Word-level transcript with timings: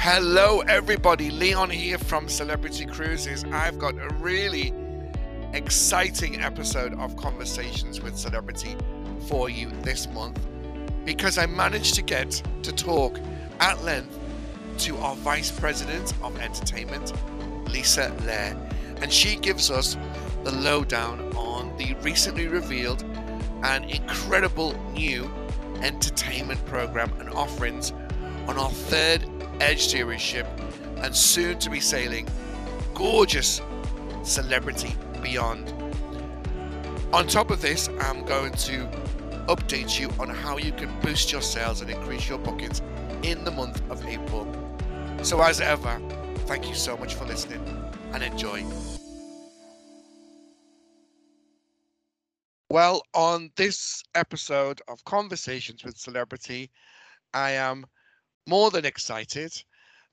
Hello, 0.00 0.60
everybody. 0.60 1.28
Leon 1.28 1.70
here 1.70 1.98
from 1.98 2.28
Celebrity 2.28 2.86
Cruises. 2.86 3.44
I've 3.50 3.80
got 3.80 3.96
a 3.96 4.08
really 4.20 4.72
exciting 5.54 6.40
episode 6.40 6.94
of 7.00 7.16
Conversations 7.16 8.00
with 8.00 8.16
Celebrity 8.16 8.76
for 9.26 9.50
you 9.50 9.68
this 9.82 10.08
month 10.10 10.40
because 11.04 11.36
I 11.36 11.46
managed 11.46 11.96
to 11.96 12.02
get 12.02 12.40
to 12.62 12.72
talk 12.72 13.18
at 13.58 13.82
length 13.82 14.16
to 14.78 14.96
our 14.98 15.16
Vice 15.16 15.50
President 15.50 16.14
of 16.22 16.38
Entertainment, 16.38 17.12
Lisa 17.68 18.14
Lair, 18.24 18.56
and 19.02 19.12
she 19.12 19.34
gives 19.34 19.68
us 19.68 19.96
the 20.44 20.52
lowdown 20.52 21.20
on 21.34 21.76
the 21.76 21.94
recently 22.02 22.46
revealed 22.46 23.02
and 23.64 23.84
incredible 23.90 24.80
new 24.92 25.28
entertainment 25.82 26.64
program 26.66 27.12
and 27.18 27.30
offerings 27.30 27.92
on 28.46 28.56
our 28.56 28.70
third 28.70 29.28
Edge 29.60 29.86
Series 29.88 30.20
ship 30.20 30.46
and 30.98 31.14
soon 31.14 31.58
to 31.58 31.70
be 31.70 31.80
sailing 31.80 32.28
gorgeous 32.94 33.60
Celebrity 34.22 34.94
Beyond. 35.22 35.72
On 37.12 37.26
top 37.26 37.50
of 37.50 37.62
this, 37.62 37.88
I'm 38.00 38.24
going 38.24 38.52
to 38.52 38.86
update 39.46 39.98
you 39.98 40.10
on 40.20 40.28
how 40.28 40.58
you 40.58 40.72
can 40.72 40.90
boost 41.00 41.32
your 41.32 41.40
sales 41.40 41.80
and 41.80 41.90
increase 41.90 42.28
your 42.28 42.38
bookings 42.38 42.82
in 43.22 43.44
the 43.44 43.50
month 43.50 43.82
of 43.90 44.04
April. 44.06 44.46
So, 45.22 45.40
as 45.40 45.60
ever, 45.60 46.00
thank 46.46 46.68
you 46.68 46.74
so 46.74 46.96
much 46.96 47.14
for 47.14 47.24
listening 47.24 47.62
and 48.12 48.22
enjoy. 48.22 48.64
Well, 52.70 53.02
on 53.14 53.50
this 53.56 54.02
episode 54.14 54.82
of 54.88 55.02
Conversations 55.04 55.82
with 55.82 55.96
Celebrity, 55.96 56.70
I 57.32 57.52
am 57.52 57.86
more 58.48 58.70
than 58.70 58.86
excited 58.86 59.52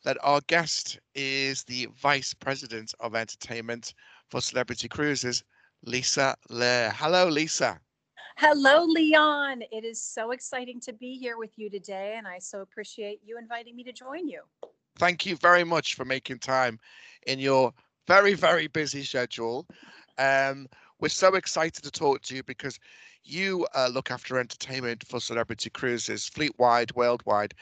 that 0.03 0.17
our 0.21 0.41
guest 0.47 0.99
is 1.15 1.63
the 1.63 1.87
Vice 1.95 2.33
President 2.33 2.93
of 2.99 3.15
Entertainment 3.15 3.93
for 4.29 4.41
Celebrity 4.41 4.89
Cruises, 4.89 5.41
Lisa 5.83 6.35
Lair. 6.49 6.91
Hello, 6.91 7.29
Lisa. 7.29 7.79
Hello, 8.35 8.83
Leon. 8.83 9.63
It 9.71 9.85
is 9.85 10.01
so 10.03 10.31
exciting 10.31 10.81
to 10.81 10.91
be 10.91 11.17
here 11.17 11.37
with 11.37 11.57
you 11.57 11.69
today, 11.69 12.15
and 12.17 12.27
I 12.27 12.39
so 12.39 12.59
appreciate 12.59 13.21
you 13.23 13.37
inviting 13.37 13.73
me 13.73 13.85
to 13.85 13.93
join 13.93 14.27
you. 14.27 14.41
Thank 14.99 15.25
you 15.25 15.37
very 15.37 15.63
much 15.63 15.95
for 15.95 16.03
making 16.03 16.39
time 16.39 16.77
in 17.27 17.39
your 17.39 17.73
very, 18.05 18.33
very 18.33 18.67
busy 18.67 19.03
schedule. 19.03 19.65
Um, 20.17 20.67
we're 20.99 21.07
so 21.07 21.35
excited 21.35 21.83
to 21.85 21.91
talk 21.91 22.21
to 22.23 22.35
you 22.35 22.43
because 22.43 22.79
you 23.25 23.67
uh, 23.75 23.89
look 23.91 24.11
after 24.11 24.39
entertainment 24.39 25.03
for 25.07 25.19
Celebrity 25.19 25.69
Cruises, 25.69 26.27
fleet 26.27 26.53
wide, 26.57 26.93
worldwide. 26.95 27.53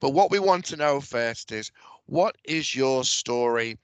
But 0.00 0.10
what 0.10 0.30
we 0.30 0.38
want 0.38 0.64
to 0.66 0.76
know 0.76 1.00
first 1.00 1.52
is 1.52 1.70
what 2.06 2.36
is 2.44 2.74
your 2.74 3.04
story 3.04 3.78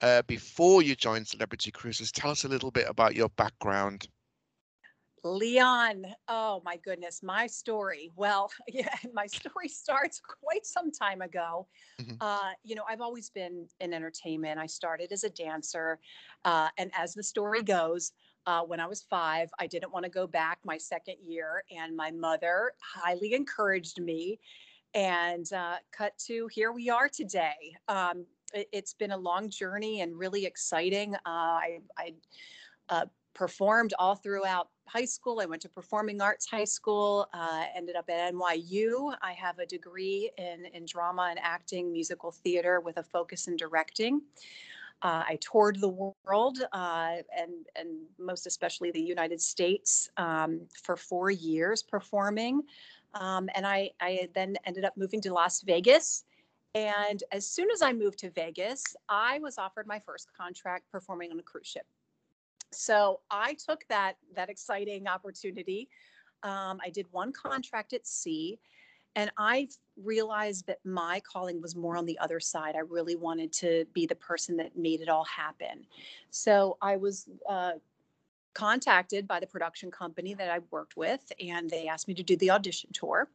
uh, 0.00 0.22
before 0.22 0.82
you 0.82 0.94
joined 0.96 1.28
Celebrity 1.28 1.70
Cruises? 1.70 2.10
Tell 2.10 2.30
us 2.30 2.44
a 2.44 2.48
little 2.48 2.70
bit 2.70 2.86
about 2.88 3.14
your 3.14 3.28
background. 3.30 4.08
Leon, 5.24 6.06
oh 6.28 6.62
my 6.64 6.76
goodness, 6.76 7.22
my 7.22 7.46
story. 7.46 8.10
Well, 8.16 8.50
yeah, 8.68 8.94
my 9.12 9.26
story 9.26 9.68
starts 9.68 10.20
quite 10.42 10.64
some 10.64 10.90
time 10.90 11.22
ago. 11.22 11.66
Mm-hmm. 12.00 12.14
Uh, 12.20 12.50
you 12.62 12.74
know, 12.74 12.84
I've 12.88 13.00
always 13.00 13.30
been 13.30 13.66
in 13.80 13.92
entertainment. 13.92 14.58
I 14.58 14.66
started 14.66 15.12
as 15.12 15.24
a 15.24 15.30
dancer, 15.30 15.98
uh, 16.44 16.68
and 16.78 16.90
as 16.96 17.14
the 17.14 17.22
story 17.22 17.62
goes, 17.62 18.12
uh, 18.48 18.62
when 18.62 18.80
I 18.80 18.86
was 18.86 19.02
five. 19.02 19.50
I 19.58 19.66
didn't 19.66 19.92
want 19.92 20.04
to 20.04 20.10
go 20.10 20.26
back 20.26 20.58
my 20.64 20.78
second 20.78 21.16
year, 21.22 21.64
and 21.70 21.94
my 21.94 22.10
mother 22.10 22.72
highly 22.80 23.34
encouraged 23.34 24.00
me. 24.00 24.40
And 24.94 25.52
uh, 25.52 25.76
cut 25.92 26.16
to 26.26 26.48
here 26.50 26.72
we 26.72 26.88
are 26.88 27.10
today. 27.10 27.76
Um, 27.88 28.24
it, 28.54 28.68
has 28.72 28.94
been 28.94 29.10
a 29.10 29.16
long 29.18 29.50
journey 29.50 30.00
and 30.00 30.18
really 30.18 30.46
exciting. 30.46 31.14
Uh, 31.14 31.18
I, 31.26 31.80
I 31.98 32.14
uh, 32.88 33.04
performed 33.34 33.92
all 33.98 34.14
throughout 34.14 34.70
high 34.86 35.04
school. 35.04 35.40
I 35.40 35.44
went 35.44 35.60
to 35.62 35.68
Performing 35.68 36.22
Arts 36.22 36.48
High 36.50 36.64
School, 36.64 37.28
uh, 37.34 37.64
ended 37.76 37.96
up 37.96 38.08
at 38.08 38.32
NYU. 38.32 39.14
I 39.20 39.34
have 39.34 39.58
a 39.58 39.66
degree 39.66 40.30
in, 40.38 40.64
in 40.72 40.86
drama 40.86 41.26
and 41.28 41.38
acting, 41.42 41.92
musical 41.92 42.32
theater 42.32 42.80
with 42.80 42.96
a 42.96 43.02
focus 43.02 43.46
in 43.46 43.56
directing. 43.56 44.22
Uh, 45.02 45.22
I 45.28 45.38
toured 45.40 45.80
the 45.80 45.88
world 45.88 46.58
uh, 46.72 47.16
and, 47.36 47.66
and 47.76 47.88
most 48.18 48.46
especially 48.46 48.90
the 48.90 49.00
United 49.00 49.40
States 49.40 50.10
um, 50.16 50.62
for 50.82 50.96
four 50.96 51.30
years 51.30 51.82
performing. 51.82 52.62
Um, 53.14 53.48
and 53.54 53.66
I, 53.66 53.90
I 54.00 54.28
then 54.34 54.56
ended 54.64 54.84
up 54.84 54.96
moving 54.96 55.20
to 55.22 55.32
Las 55.32 55.62
Vegas. 55.62 56.24
And 56.74 57.22
as 57.32 57.46
soon 57.46 57.70
as 57.70 57.80
I 57.80 57.92
moved 57.92 58.18
to 58.20 58.30
Vegas, 58.30 58.84
I 59.08 59.38
was 59.38 59.56
offered 59.56 59.86
my 59.86 60.00
first 60.00 60.28
contract 60.36 60.90
performing 60.90 61.30
on 61.30 61.38
a 61.38 61.42
cruise 61.42 61.66
ship. 61.66 61.86
So 62.72 63.20
I 63.30 63.54
took 63.54 63.86
that 63.88 64.16
that 64.34 64.50
exciting 64.50 65.08
opportunity. 65.08 65.88
Um, 66.42 66.78
I 66.84 66.90
did 66.90 67.06
one 67.10 67.32
contract 67.32 67.94
at 67.94 68.06
sea, 68.06 68.58
and 69.16 69.30
I 69.36 69.68
realized 70.02 70.66
that 70.66 70.78
my 70.84 71.20
calling 71.20 71.60
was 71.60 71.74
more 71.74 71.96
on 71.96 72.06
the 72.06 72.18
other 72.18 72.40
side. 72.40 72.76
I 72.76 72.80
really 72.80 73.16
wanted 73.16 73.52
to 73.54 73.84
be 73.92 74.06
the 74.06 74.14
person 74.14 74.56
that 74.58 74.76
made 74.76 75.00
it 75.00 75.08
all 75.08 75.24
happen. 75.24 75.86
So 76.30 76.76
I 76.80 76.96
was 76.96 77.28
uh, 77.48 77.72
contacted 78.54 79.28
by 79.28 79.40
the 79.40 79.46
production 79.46 79.90
company 79.90 80.34
that 80.34 80.50
I 80.50 80.60
worked 80.70 80.96
with, 80.96 81.32
and 81.40 81.68
they 81.70 81.86
asked 81.86 82.08
me 82.08 82.14
to 82.14 82.22
do 82.22 82.36
the 82.36 82.50
audition 82.50 82.90
tour. 82.92 83.28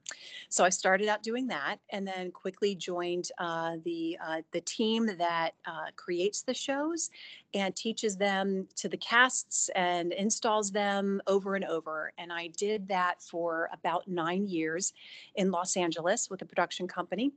So 0.49 0.63
I 0.63 0.69
started 0.69 1.07
out 1.07 1.23
doing 1.23 1.47
that, 1.47 1.77
and 1.91 2.05
then 2.05 2.31
quickly 2.31 2.75
joined 2.75 3.29
uh, 3.37 3.77
the 3.85 4.17
uh, 4.25 4.41
the 4.51 4.61
team 4.61 5.09
that 5.17 5.51
uh, 5.65 5.91
creates 5.95 6.41
the 6.41 6.53
shows 6.53 7.09
and 7.53 7.75
teaches 7.75 8.17
them 8.17 8.67
to 8.75 8.89
the 8.89 8.97
casts 8.97 9.69
and 9.75 10.11
installs 10.11 10.71
them 10.71 11.21
over 11.27 11.55
and 11.55 11.65
over. 11.65 12.11
And 12.17 12.33
I 12.33 12.47
did 12.57 12.87
that 12.87 13.21
for 13.21 13.69
about 13.71 14.07
nine 14.07 14.47
years 14.47 14.93
in 15.35 15.51
Los 15.51 15.77
Angeles 15.77 16.29
with 16.29 16.41
a 16.41 16.45
production 16.45 16.87
company. 16.87 17.31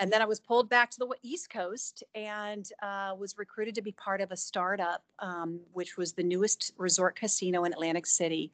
And 0.00 0.12
then 0.12 0.22
I 0.22 0.24
was 0.24 0.40
pulled 0.40 0.68
back 0.68 0.90
to 0.92 0.98
the 0.98 1.08
East 1.22 1.50
Coast 1.50 2.04
and 2.14 2.68
uh, 2.82 3.14
was 3.18 3.36
recruited 3.36 3.74
to 3.76 3.82
be 3.82 3.92
part 3.92 4.20
of 4.20 4.30
a 4.30 4.36
startup, 4.36 5.02
um, 5.18 5.60
which 5.72 5.96
was 5.96 6.12
the 6.12 6.22
newest 6.22 6.72
resort 6.78 7.16
casino 7.16 7.64
in 7.64 7.72
Atlantic 7.72 8.06
City. 8.06 8.52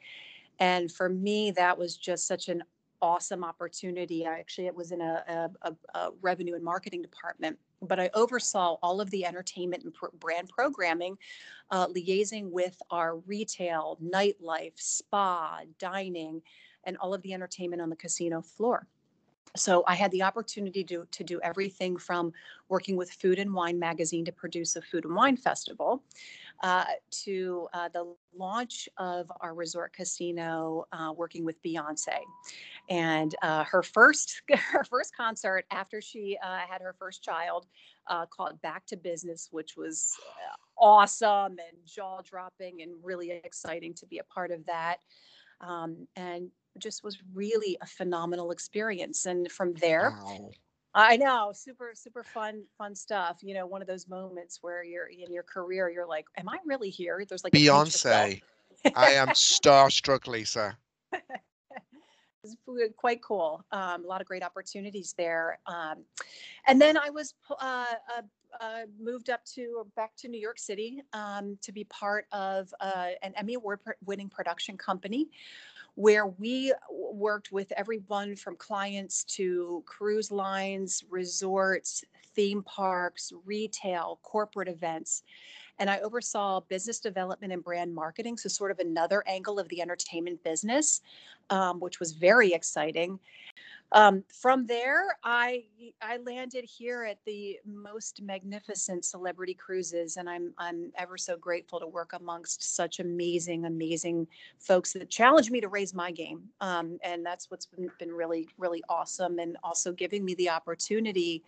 And 0.59 0.91
for 0.91 1.09
me, 1.09 1.51
that 1.53 1.77
was 1.77 1.97
just 1.97 2.27
such 2.27 2.49
an 2.49 2.63
awesome 3.03 3.45
opportunity. 3.45 4.27
I 4.27 4.39
actually, 4.39 4.67
it 4.67 4.75
was 4.75 4.93
in 4.93 5.01
a, 5.01 5.51
a, 5.63 5.75
a 5.95 6.11
revenue 6.23 6.55
and 6.55 6.65
marketing 6.65 7.03
department, 7.03 7.59
but 7.83 8.01
I 8.01 8.09
oversaw 8.15 8.77
all 8.83 9.01
of 9.01 9.11
the 9.11 9.27
entertainment 9.27 9.84
and 9.84 9.93
brand 10.21 10.49
programming, 10.49 11.19
uh, 11.71 11.87
liaising 11.89 12.51
with 12.51 12.81
our 12.91 13.17
retail, 13.17 13.99
nightlife, 14.03 14.81
spa, 14.81 15.61
dining, 15.79 16.41
and 16.84 16.97
all 16.99 17.13
of 17.13 17.21
the 17.23 17.34
entertainment 17.34 17.83
on 17.83 17.91
the 17.91 17.97
casino 17.97 18.41
floor 18.41 18.87
so 19.56 19.84
I 19.87 19.94
had 19.94 20.10
the 20.10 20.22
opportunity 20.22 20.82
to, 20.84 21.06
to 21.10 21.25
do 21.25 21.41
everything 21.42 21.97
from 21.97 22.32
working 22.69 22.97
with 22.97 23.10
Food 23.10 23.38
and 23.38 23.53
Wine 23.53 23.78
magazine 23.78 24.25
to 24.25 24.32
produce 24.32 24.75
a 24.76 24.82
food 24.82 25.04
and 25.04 25.15
wine 25.15 25.37
festival, 25.37 26.03
uh, 26.62 26.84
to 27.10 27.69
uh, 27.72 27.88
the 27.92 28.15
launch 28.37 28.88
of 28.97 29.31
our 29.41 29.54
resort 29.54 29.92
casino, 29.92 30.87
uh, 30.92 31.12
working 31.16 31.44
with 31.44 31.62
Beyonce, 31.62 32.19
and 32.91 33.34
uh, 33.42 33.65
her 33.65 33.82
first 33.82 34.42
her 34.50 34.84
first 34.84 35.16
concert 35.16 35.66
after 35.71 36.00
she 36.00 36.36
uh, 36.42 36.59
had 36.69 36.81
her 36.81 36.94
first 36.98 37.22
child, 37.22 37.66
uh, 38.09 38.26
called 38.26 38.60
Back 38.62 38.86
to 38.86 38.97
Business, 38.97 39.48
which 39.53 39.76
was 39.76 40.16
awesome 40.76 41.53
and 41.53 41.86
jaw 41.86 42.21
dropping 42.22 42.82
and 42.82 42.92
really 43.03 43.31
exciting 43.31 43.94
to 43.94 44.06
be 44.06 44.19
a 44.19 44.25
part 44.25 44.50
of 44.50 44.66
that. 44.66 44.98
Um, 45.60 46.09
and 46.16 46.50
just 46.79 47.05
was 47.05 47.19
really 47.33 47.77
a 47.81 47.87
phenomenal 47.87 48.51
experience. 48.51 49.27
And 49.27 49.51
from 49.51 49.75
there, 49.75 50.17
wow. 50.25 50.51
I 50.95 51.17
know, 51.17 51.53
super, 51.54 51.93
super 51.95 52.22
fun, 52.22 52.63
fun 52.78 52.95
stuff. 52.95 53.39
You 53.43 53.54
know, 53.54 53.66
one 53.66 53.83
of 53.83 53.89
those 53.89 54.09
moments 54.09 54.59
where 54.63 54.84
you're 54.84 55.07
in 55.07 55.33
your 55.33 55.43
career, 55.43 55.91
you're 55.91 56.07
like, 56.07 56.27
"Am 56.37 56.48
I 56.48 56.59
really 56.65 56.91
here?" 56.91 57.25
There's 57.28 57.43
like 57.43 57.53
Beyonce. 57.53 58.41
I 58.95 59.10
am 59.13 59.28
starstruck, 59.31 60.27
Lisa. 60.27 60.77
It's 62.45 62.95
quite 62.97 63.23
cool. 63.23 63.65
Um, 63.73 64.05
a 64.05 64.07
lot 64.07 64.21
of 64.21 64.27
great 64.27 64.43
opportunities 64.43 65.15
there. 65.17 65.59
Um, 65.67 66.05
and 66.67 66.81
then 66.81 66.97
I 66.97 67.11
was 67.11 67.35
uh, 67.51 67.85
uh, 68.17 68.23
uh, 68.61 68.81
moved 69.01 69.31
up 69.31 69.45
to 69.45 69.75
or 69.79 69.85
back 69.97 70.15
to 70.17 70.29
New 70.29 70.41
York 70.41 70.59
City 70.59 71.03
um, 71.13 71.59
to 71.63 71.73
be 71.73 71.85
part 71.85 72.27
of 72.33 72.73
uh, 72.81 73.11
an 73.23 73.33
Emmy 73.37 73.55
Award 73.55 73.81
winning 74.05 74.29
production 74.29 74.77
company 74.77 75.29
where 75.97 76.27
we 76.27 76.73
worked 76.91 77.53
with 77.53 77.71
everyone 77.73 78.35
from 78.35 78.57
clients 78.57 79.23
to 79.25 79.83
cruise 79.87 80.33
lines, 80.33 81.05
resorts, 81.09 82.05
theme 82.35 82.63
parks, 82.65 83.33
retail, 83.45 84.19
corporate 84.23 84.69
events. 84.69 85.23
and 85.79 85.91
I 85.91 85.99
oversaw 86.01 86.61
business 86.61 87.01
development 87.01 87.53
and 87.53 87.63
brand 87.63 87.93
marketing. 87.93 88.37
So, 88.37 88.49
sort 88.49 88.71
of 88.71 88.79
another 88.79 89.25
angle 89.27 89.59
of 89.59 89.69
the 89.69 89.81
entertainment 89.81 90.43
business, 90.45 91.01
um, 91.51 91.81
which 91.81 92.01
was 92.01 92.13
very 92.13 92.53
exciting. 92.53 93.19
Um, 93.93 94.25
from 94.41 94.67
there, 94.67 95.17
I 95.23 95.65
I 96.03 96.17
landed 96.17 96.65
here 96.65 97.05
at 97.05 97.19
the 97.25 97.61
most 97.65 98.21
magnificent 98.23 99.05
celebrity 99.05 99.55
cruises, 99.55 100.17
and 100.17 100.29
I'm 100.29 100.53
I'm 100.59 100.91
ever 100.97 101.17
so 101.17 101.37
grateful 101.37 101.79
to 101.79 101.87
work 101.87 102.13
amongst 102.13 102.75
such 102.75 102.99
amazing, 102.99 103.67
amazing 103.67 104.27
folks 104.59 104.93
that 104.95 105.11
challenge 105.11 105.51
me 105.51 105.61
to 105.61 105.69
raise 105.69 105.95
my 105.95 106.11
game. 106.11 106.43
Um, 106.61 106.99
and 107.05 107.25
that's 107.25 107.53
what's 107.53 107.67
been, 107.67 107.89
been 108.01 108.13
really, 108.13 108.49
really 108.59 108.83
awesome, 108.89 109.39
and 109.39 109.57
also 109.63 109.93
giving 109.93 110.25
me 110.25 110.35
the 110.35 110.51
opportunity 110.51 111.45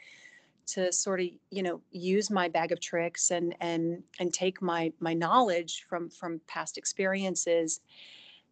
to 0.67 0.93
sort 0.93 1.21
of 1.21 1.27
you 1.51 1.63
know 1.65 1.81
use 1.91 2.31
my 2.31 2.49
bag 2.49 2.71
of 2.71 2.81
tricks 2.81 3.33
and 3.33 3.57
and 3.61 4.05
and 4.21 4.33
take 4.33 4.63
my 4.63 4.93
my 5.01 5.15
knowledge 5.15 5.85
from 5.89 6.11
from 6.11 6.41
past 6.47 6.79
experiences 6.79 7.81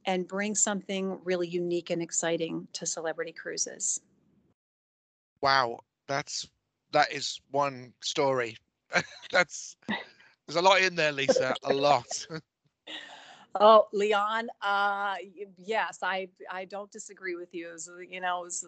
and 0.06 0.26
bring 0.28 0.54
something 0.54 1.18
really 1.24 1.48
unique 1.48 1.90
and 1.90 2.02
exciting 2.02 2.66
to 2.72 2.86
celebrity 2.86 3.32
cruises. 3.32 4.00
Wow, 5.40 5.80
that's 6.06 6.48
that 6.92 7.12
is 7.12 7.40
one 7.50 7.92
story. 8.00 8.56
that's 9.32 9.76
there's 10.46 10.56
a 10.56 10.62
lot 10.62 10.80
in 10.80 10.94
there, 10.94 11.12
Lisa. 11.12 11.54
A 11.64 11.72
lot. 11.72 12.26
Oh, 13.60 13.86
Leon, 13.92 14.48
uh, 14.62 15.14
yes, 15.58 16.00
I 16.02 16.28
I 16.50 16.64
don't 16.64 16.90
disagree 16.90 17.36
with 17.36 17.54
you. 17.54 17.68
It 17.68 17.72
was, 17.74 17.90
you 18.10 18.20
know, 18.20 18.40
it 18.40 18.44
was 18.44 18.66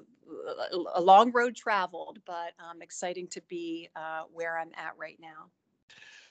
a 0.94 1.00
long 1.00 1.32
road 1.32 1.56
traveled, 1.56 2.20
but 2.24 2.52
um, 2.60 2.80
exciting 2.80 3.26
to 3.28 3.42
be 3.48 3.88
uh, 3.96 4.22
where 4.32 4.56
I'm 4.56 4.70
at 4.76 4.92
right 4.96 5.18
now. 5.20 5.50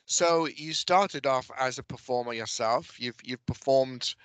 So 0.05 0.47
you 0.47 0.73
started 0.73 1.25
off 1.25 1.51
as 1.59 1.79
a 1.79 1.83
performer 1.83 2.33
yourself. 2.33 2.97
You've 2.97 3.17
you've 3.23 3.45
performed 3.45 4.15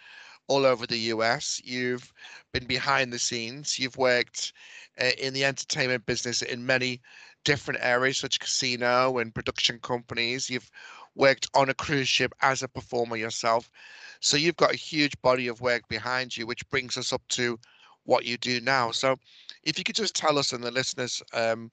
all 0.51 0.67
over 0.67 0.85
the 0.85 0.99
US. 1.15 1.61
You've 1.65 2.13
been 2.53 2.67
behind 2.67 3.13
the 3.13 3.21
scenes. 3.21 3.79
You've 3.79 3.97
worked 3.97 4.53
uh, 5.01 5.13
in 5.17 5.33
the 5.33 5.45
entertainment 5.45 6.05
business 6.07 6.43
in 6.43 6.67
many 6.67 7.01
different 7.45 7.79
areas, 7.85 8.19
such 8.19 8.35
as 8.35 8.39
casino 8.39 9.19
and 9.19 9.33
production 9.33 9.79
companies. 9.79 10.51
You've 10.51 10.69
worked 11.15 11.47
on 11.55 11.69
a 11.69 11.75
cruise 11.75 12.09
ship 12.09 12.33
as 12.43 12.65
a 12.65 12.69
performer 12.69 13.17
yourself. 13.17 13.71
So 14.19 14.37
you've 14.37 14.57
got 14.57 14.75
a 14.75 14.77
huge 14.77 15.15
body 15.23 15.47
of 15.47 15.61
work 15.61 15.87
behind 15.87 16.37
you, 16.37 16.49
which 16.49 16.69
brings 16.69 16.99
us 16.99 17.13
up 17.13 17.23
to 17.29 17.57
what 18.03 18.25
you 18.25 18.37
do 18.37 18.61
now. 18.61 18.91
So 18.91 19.17
if 19.63 19.79
you 19.79 19.85
could 19.85 19.95
just 19.95 20.17
tell 20.17 20.37
us 20.37 20.53
and 20.53 20.65
the 20.65 20.73
listeners 20.73 21.23
um, 21.33 21.71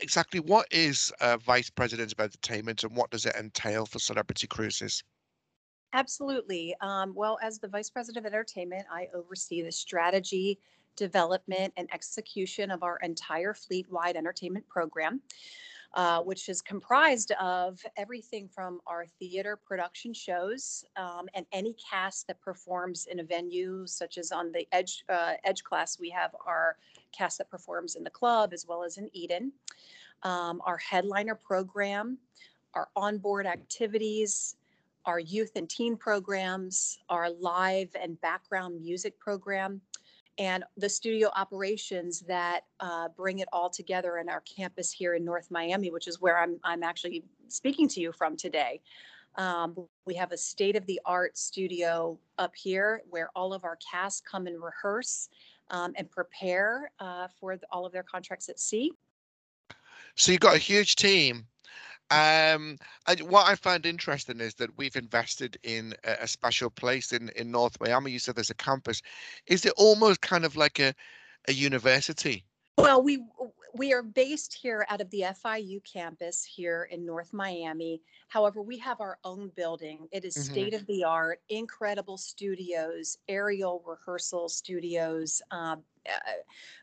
exactly 0.00 0.38
what 0.38 0.66
is 0.70 1.12
uh, 1.20 1.38
Vice 1.38 1.70
President 1.70 2.12
of 2.12 2.20
Entertainment 2.20 2.84
and 2.84 2.96
what 2.96 3.10
does 3.10 3.26
it 3.26 3.34
entail 3.34 3.84
for 3.84 3.98
Celebrity 3.98 4.46
Cruises? 4.46 5.02
Absolutely. 5.92 6.74
Um, 6.80 7.12
well, 7.14 7.38
as 7.42 7.58
the 7.58 7.68
Vice 7.68 7.90
President 7.90 8.24
of 8.24 8.32
Entertainment, 8.32 8.86
I 8.90 9.08
oversee 9.14 9.62
the 9.62 9.72
strategy, 9.72 10.58
development, 10.96 11.72
and 11.76 11.88
execution 11.92 12.70
of 12.70 12.82
our 12.82 12.98
entire 13.02 13.52
fleet 13.54 13.90
wide 13.90 14.16
entertainment 14.16 14.66
program. 14.68 15.20
Uh, 15.94 16.22
which 16.22 16.48
is 16.48 16.62
comprised 16.62 17.32
of 17.32 17.78
everything 17.98 18.48
from 18.48 18.80
our 18.86 19.04
theater 19.18 19.58
production 19.58 20.14
shows 20.14 20.86
um, 20.96 21.28
and 21.34 21.44
any 21.52 21.74
cast 21.74 22.26
that 22.26 22.40
performs 22.40 23.06
in 23.10 23.20
a 23.20 23.22
venue, 23.22 23.86
such 23.86 24.16
as 24.16 24.32
on 24.32 24.50
the 24.52 24.66
Edge 24.72 25.04
uh, 25.10 25.34
Edge 25.44 25.62
class, 25.62 25.98
we 26.00 26.08
have 26.08 26.34
our 26.46 26.78
cast 27.14 27.36
that 27.36 27.50
performs 27.50 27.94
in 27.94 28.02
the 28.02 28.08
club 28.08 28.54
as 28.54 28.66
well 28.66 28.82
as 28.82 28.96
in 28.96 29.10
Eden. 29.12 29.52
Um, 30.22 30.62
our 30.64 30.78
headliner 30.78 31.34
program, 31.34 32.16
our 32.72 32.88
onboard 32.96 33.44
activities, 33.44 34.56
our 35.04 35.18
youth 35.18 35.52
and 35.56 35.68
teen 35.68 35.96
programs, 35.96 36.98
our 37.08 37.30
live 37.30 37.88
and 38.00 38.20
background 38.20 38.80
music 38.80 39.18
program, 39.18 39.80
and 40.38 40.64
the 40.76 40.88
studio 40.88 41.30
operations 41.36 42.20
that 42.20 42.62
uh, 42.80 43.08
bring 43.16 43.40
it 43.40 43.48
all 43.52 43.68
together 43.68 44.18
in 44.18 44.28
our 44.28 44.40
campus 44.42 44.90
here 44.90 45.14
in 45.14 45.24
North 45.24 45.50
Miami, 45.50 45.90
which 45.90 46.08
is 46.08 46.20
where 46.20 46.38
I'm, 46.38 46.58
I'm 46.64 46.82
actually 46.82 47.24
speaking 47.48 47.88
to 47.88 48.00
you 48.00 48.12
from 48.12 48.36
today. 48.36 48.80
Um, 49.36 49.76
we 50.04 50.14
have 50.14 50.32
a 50.32 50.36
state 50.36 50.76
of 50.76 50.86
the 50.86 51.00
art 51.04 51.36
studio 51.36 52.18
up 52.38 52.54
here 52.54 53.02
where 53.10 53.30
all 53.34 53.52
of 53.52 53.64
our 53.64 53.76
cast 53.76 54.24
come 54.24 54.46
and 54.46 54.62
rehearse 54.62 55.28
um, 55.70 55.92
and 55.96 56.10
prepare 56.10 56.90
uh, 56.98 57.28
for 57.40 57.56
the, 57.56 57.66
all 57.70 57.86
of 57.86 57.92
their 57.92 58.02
contracts 58.02 58.48
at 58.48 58.60
sea. 58.60 58.92
So 60.14 60.32
you've 60.32 60.40
got 60.40 60.54
a 60.54 60.58
huge 60.58 60.96
team 60.96 61.46
um, 62.12 62.76
and 63.06 63.20
what 63.22 63.46
I 63.46 63.54
find 63.54 63.86
interesting 63.86 64.40
is 64.40 64.54
that 64.54 64.76
we've 64.76 64.96
invested 64.96 65.56
in 65.62 65.94
a, 66.04 66.24
a, 66.24 66.28
special 66.28 66.68
place 66.68 67.12
in, 67.12 67.30
in 67.36 67.50
North 67.50 67.78
Miami. 67.80 68.10
You 68.10 68.18
said 68.18 68.36
there's 68.36 68.50
a 68.50 68.54
campus. 68.54 69.00
Is 69.46 69.64
it 69.64 69.72
almost 69.78 70.20
kind 70.20 70.44
of 70.44 70.54
like 70.54 70.78
a, 70.78 70.94
a 71.48 71.52
university? 71.52 72.44
Well, 72.76 73.02
we 73.02 73.24
we 73.74 73.92
are 73.92 74.02
based 74.02 74.52
here 74.54 74.86
out 74.88 75.00
of 75.00 75.10
the 75.10 75.24
FIU 75.44 75.82
campus 75.84 76.44
here 76.44 76.88
in 76.90 77.06
North 77.06 77.32
Miami. 77.32 78.02
However, 78.28 78.60
we 78.62 78.78
have 78.78 79.00
our 79.00 79.18
own 79.24 79.50
building. 79.56 80.08
It 80.12 80.24
is 80.24 80.34
mm-hmm. 80.34 80.52
state 80.52 80.74
of 80.74 80.86
the 80.86 81.04
art, 81.04 81.40
incredible 81.48 82.18
studios, 82.18 83.16
aerial 83.28 83.82
rehearsal 83.86 84.48
studios, 84.48 85.40
um, 85.50 85.82
uh, 86.06 86.32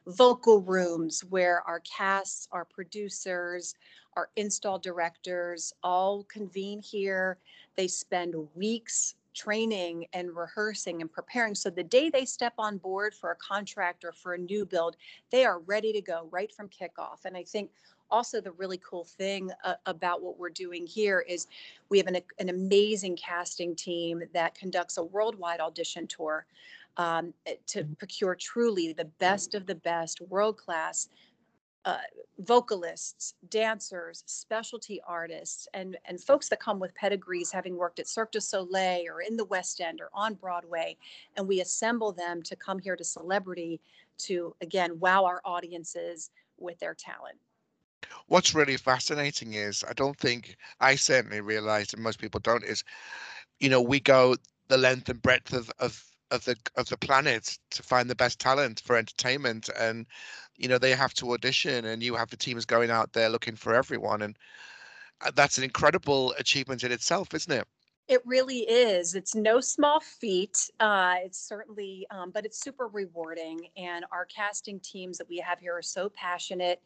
vocal 0.07 0.61
rooms 0.61 1.23
where 1.29 1.61
our 1.67 1.81
casts, 1.81 2.47
our 2.51 2.65
producers, 2.65 3.75
our 4.15 4.29
install 4.35 4.79
directors 4.79 5.73
all 5.83 6.23
convene 6.23 6.81
here. 6.81 7.37
They 7.75 7.87
spend 7.87 8.35
weeks 8.55 9.15
training 9.39 10.05
and 10.11 10.35
rehearsing 10.35 11.01
and 11.01 11.09
preparing. 11.09 11.55
So 11.55 11.69
the 11.69 11.83
day 11.83 12.09
they 12.09 12.25
step 12.25 12.53
on 12.57 12.77
board 12.77 13.13
for 13.13 13.31
a 13.31 13.35
contract 13.35 14.03
or 14.03 14.11
for 14.11 14.33
a 14.33 14.37
new 14.37 14.65
build, 14.65 14.97
they 15.31 15.45
are 15.45 15.59
ready 15.59 15.93
to 15.93 16.01
go 16.01 16.27
right 16.29 16.51
from 16.51 16.67
kickoff. 16.67 17.23
And 17.23 17.37
I 17.37 17.43
think 17.43 17.71
also 18.11 18.41
the 18.41 18.51
really 18.51 18.81
cool 18.83 19.05
thing 19.05 19.49
uh, 19.63 19.75
about 19.85 20.21
what 20.21 20.37
we're 20.37 20.49
doing 20.49 20.85
here 20.85 21.21
is 21.21 21.47
we 21.87 21.97
have 21.99 22.07
an, 22.07 22.17
an 22.39 22.49
amazing 22.49 23.15
casting 23.15 23.75
team 23.75 24.23
that 24.33 24.55
conducts 24.55 24.97
a 24.97 25.03
worldwide 25.03 25.61
audition 25.61 26.05
tour 26.05 26.45
um, 26.97 27.33
eh, 27.45 27.53
to 27.67 27.85
procure 27.97 28.35
truly 28.35 28.91
the 28.91 29.05
best 29.19 29.55
of 29.55 29.65
the 29.65 29.75
best 29.75 30.19
world 30.21 30.57
class 30.57 31.07
uh, 31.89 31.97
vocalists, 32.39 33.33
dancers, 33.49 34.23
specialty 34.27 35.01
artists, 35.07 35.67
and, 35.73 35.97
and 36.05 36.21
folks 36.21 36.47
that 36.49 36.59
come 36.59 36.79
with 36.79 36.93
pedigrees 36.93 37.51
having 37.51 37.75
worked 37.75 37.99
at 37.99 38.07
Cirque 38.07 38.31
du 38.31 38.39
Soleil 38.39 39.05
or 39.09 39.21
in 39.21 39.35
the 39.35 39.45
West 39.45 39.81
End 39.81 39.99
or 39.99 40.09
on 40.13 40.35
Broadway. 40.35 40.95
And 41.35 41.47
we 41.47 41.61
assemble 41.61 42.11
them 42.11 42.43
to 42.43 42.55
come 42.55 42.79
here 42.79 42.95
to 42.95 43.03
celebrity 43.03 43.79
to, 44.19 44.55
again, 44.61 44.99
wow 44.99 45.25
our 45.25 45.41
audiences 45.43 46.29
with 46.57 46.77
their 46.79 46.93
talent. 46.93 47.37
What's 48.27 48.53
really 48.53 48.77
fascinating 48.77 49.55
is 49.55 49.83
I 49.89 49.93
don't 49.93 50.17
think 50.17 50.55
I 50.79 50.95
certainly 50.95 51.41
realized, 51.41 51.93
and 51.93 52.03
most 52.03 52.19
people 52.19 52.39
don't, 52.39 52.63
is, 52.63 52.83
you 53.59 53.69
know, 53.69 53.81
we 53.81 53.99
go 53.99 54.35
the 54.67 54.77
length 54.77 55.09
and 55.09 55.21
breadth 55.21 55.53
of, 55.53 55.71
of 55.79 56.03
of 56.31 56.43
the 56.45 56.55
of 56.75 56.87
the 56.89 56.97
planet 56.97 57.57
to 57.71 57.83
find 57.83 58.09
the 58.09 58.15
best 58.15 58.39
talent 58.39 58.81
for 58.85 58.95
entertainment 58.95 59.69
and 59.79 60.05
you 60.57 60.67
know 60.67 60.77
they 60.77 60.91
have 60.91 61.13
to 61.13 61.33
audition 61.33 61.85
and 61.85 62.03
you 62.03 62.15
have 62.15 62.29
the 62.29 62.37
teams 62.37 62.65
going 62.65 62.91
out 62.91 63.11
there 63.13 63.29
looking 63.29 63.55
for 63.55 63.73
everyone 63.73 64.21
and 64.21 64.37
uh, 65.21 65.31
that's 65.35 65.57
an 65.57 65.63
incredible 65.63 66.33
achievement 66.37 66.83
in 66.83 66.91
itself 66.91 67.33
isn't 67.33 67.51
it? 67.53 67.67
It 68.07 68.23
really 68.25 68.61
is. 68.61 69.13
It's 69.13 69.35
no 69.35 69.59
small 69.59 69.99
feat 69.99 70.69
uh, 70.79 71.15
it's 71.23 71.39
certainly 71.39 72.07
um, 72.11 72.31
but 72.31 72.45
it's 72.45 72.59
super 72.61 72.87
rewarding 72.87 73.67
and 73.77 74.05
our 74.11 74.25
casting 74.25 74.79
teams 74.79 75.17
that 75.17 75.29
we 75.29 75.37
have 75.37 75.59
here 75.59 75.75
are 75.75 75.81
so 75.81 76.09
passionate 76.09 76.81